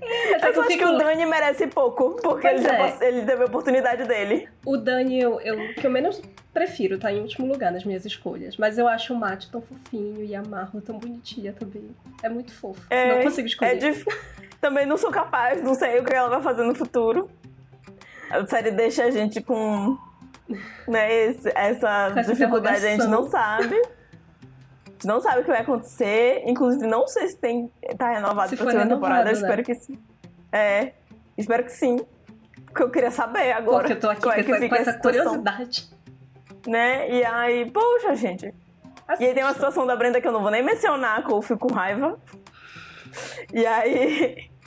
Mas 0.00 0.56
eu 0.56 0.62
acho 0.62 0.70
fico... 0.70 0.78
que 0.78 0.84
o 0.84 0.98
Dani 0.98 1.26
merece 1.26 1.66
pouco, 1.66 2.16
porque 2.22 2.46
ele, 2.46 2.66
é. 2.66 2.96
ele, 3.00 3.22
teve 3.24 3.42
a 3.42 3.46
oportunidade 3.46 4.04
dele. 4.04 4.48
O 4.64 4.76
Dani, 4.76 5.20
eu, 5.20 5.40
eu, 5.40 5.74
que 5.74 5.86
eu 5.86 5.90
menos 5.90 6.20
prefiro, 6.52 6.98
tá 6.98 7.12
em 7.12 7.20
último 7.20 7.46
lugar 7.46 7.70
nas 7.70 7.84
minhas 7.84 8.04
escolhas. 8.04 8.56
Mas 8.56 8.78
eu 8.78 8.88
acho 8.88 9.12
o 9.12 9.16
Mate 9.18 9.50
tão 9.50 9.60
fofinho 9.60 10.24
e 10.24 10.34
a 10.34 10.42
Marro 10.42 10.80
tão 10.80 10.98
bonitinha 10.98 11.52
também. 11.52 11.94
É 12.22 12.28
muito 12.28 12.52
fofo. 12.52 12.80
É, 12.90 13.16
não 13.16 13.22
consigo 13.24 13.46
escolher. 13.46 13.72
É 13.72 13.74
dif... 13.76 14.04
Também 14.60 14.86
não 14.86 14.98
sou 14.98 15.10
capaz, 15.10 15.62
não 15.62 15.74
sei 15.74 15.98
o 16.00 16.04
que 16.04 16.12
ela 16.12 16.28
vai 16.28 16.42
fazer 16.42 16.64
no 16.64 16.74
futuro. 16.74 17.30
A 18.30 18.46
série 18.46 18.70
deixa 18.70 19.04
a 19.04 19.10
gente 19.10 19.40
com 19.40 19.98
né, 20.86 21.12
esse, 21.12 21.50
essa, 21.54 22.12
essa 22.16 22.32
dificuldade, 22.32 22.84
a 22.84 22.90
gente 22.90 23.06
não 23.06 23.28
sabe 23.28 23.80
gente 25.00 25.06
não 25.06 25.20
sabe 25.20 25.40
o 25.40 25.44
que 25.44 25.50
vai 25.50 25.62
acontecer. 25.62 26.42
Inclusive, 26.46 26.86
não 26.86 27.06
sei 27.06 27.28
se 27.28 27.36
tem 27.38 27.70
tá 27.96 28.10
renovado 28.10 28.50
se 28.50 28.56
pra 28.56 28.70
segunda 28.70 28.94
temporada. 28.94 29.24
Né? 29.24 29.30
Eu 29.30 29.34
espero 29.34 29.64
que 29.64 29.74
sim. 29.74 29.98
É, 30.52 30.92
espero 31.38 31.64
que 31.64 31.72
sim. 31.72 32.00
Porque 32.66 32.82
eu 32.82 32.90
queria 32.90 33.10
saber 33.10 33.52
agora. 33.52 33.80
Porque 33.80 33.92
eu 33.94 34.00
tô 34.00 34.10
aqui 34.10 34.28
é 34.28 34.44
com, 34.44 34.68
com 34.68 34.74
essa 34.76 34.98
curiosidade. 34.98 35.88
Né? 36.66 37.10
E 37.10 37.24
aí, 37.24 37.70
poxa, 37.70 38.14
gente. 38.14 38.54
Assista. 39.08 39.24
E 39.24 39.26
aí 39.26 39.34
tem 39.34 39.42
uma 39.42 39.54
situação 39.54 39.86
da 39.86 39.96
Brenda 39.96 40.20
que 40.20 40.28
eu 40.28 40.32
não 40.32 40.42
vou 40.42 40.50
nem 40.50 40.62
mencionar, 40.62 41.24
que 41.24 41.32
eu 41.32 41.40
fico 41.40 41.68
com 41.68 41.74
raiva. 41.74 42.18
E 43.52 43.66
aí. 43.66 44.50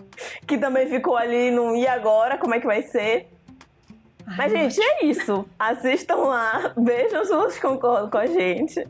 Que 0.46 0.60
também 0.60 0.88
ficou 0.88 1.18
ali 1.18 1.50
no 1.50 1.76
e 1.76 1.88
agora, 1.88 2.38
como 2.38 2.54
é 2.54 2.60
que 2.60 2.68
vai 2.68 2.84
ser? 2.84 3.28
Ai, 4.28 4.36
Mas, 4.38 4.52
gente, 4.52 4.80
é 4.80 5.06
isso. 5.06 5.44
Assistam 5.58 6.18
lá, 6.18 6.72
vejam 6.78 7.26
se 7.26 7.32
vocês 7.32 7.60
concordam 7.60 8.12
com 8.12 8.18
a 8.20 8.28
gente. 8.28 8.88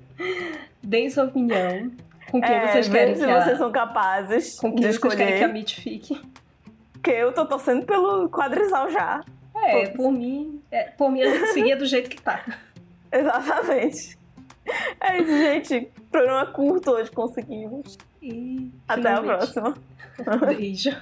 Deem 0.84 1.10
sua 1.10 1.26
opinião. 1.26 1.92
Com 2.30 2.42
quem 2.42 2.54
é, 2.54 2.68
vocês 2.68 2.90
querem 2.90 3.16
se 3.16 3.24
a... 3.24 3.42
vocês 3.42 3.58
são 3.58 3.72
capazes 3.72 4.60
com 4.60 4.74
quem 4.74 4.90
de 4.90 4.98
vocês 4.98 5.16
querem 5.16 5.38
que 5.38 5.44
a 5.44 5.48
Mitch 5.48 5.80
fique. 5.80 6.22
Porque 6.94 7.12
eu 7.12 7.32
tô 7.34 7.46
torcendo 7.46 7.86
pelo 7.86 8.30
quadrizal 8.30 8.90
já. 8.90 9.24
É, 9.56 9.88
por, 9.88 9.98
por 9.98 10.12
mim, 10.12 10.62
é, 10.72 10.84
por 10.86 11.12
mim 11.12 11.22
a 11.22 11.48
seguia 11.48 11.76
do 11.76 11.86
jeito 11.86 12.10
que 12.10 12.22
tá. 12.22 12.44
Exatamente. 13.12 14.18
É 15.00 15.18
isso, 15.20 15.38
gente. 15.38 15.92
Programa 16.12 16.46
curto 16.48 16.92
hoje 16.92 17.12
conseguimos. 17.12 17.98
E, 18.22 18.72
Até 18.88 19.02
finalmente. 19.02 19.32
a 19.32 19.38
próxima. 19.38 19.74
Beijo. 20.48 20.96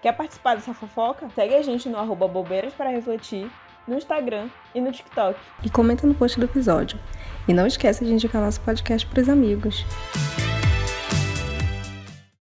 Quer 0.00 0.12
participar 0.12 0.54
dessa 0.54 0.72
fofoca? 0.72 1.28
Segue 1.34 1.54
a 1.54 1.62
gente 1.62 1.88
no 1.88 1.98
arroba 1.98 2.28
bobeiras 2.28 2.72
para 2.72 2.90
refletir, 2.90 3.50
no 3.88 3.96
Instagram 3.96 4.48
e 4.74 4.80
no 4.80 4.92
TikTok. 4.92 5.38
E 5.64 5.70
comenta 5.70 6.06
no 6.06 6.14
post 6.14 6.38
do 6.38 6.44
episódio. 6.44 6.98
E 7.48 7.54
não 7.54 7.66
esqueça 7.66 8.04
de 8.04 8.12
indicar 8.12 8.42
nosso 8.42 8.60
podcast 8.60 9.06
para 9.06 9.22
os 9.22 9.28
amigos. 9.28 9.84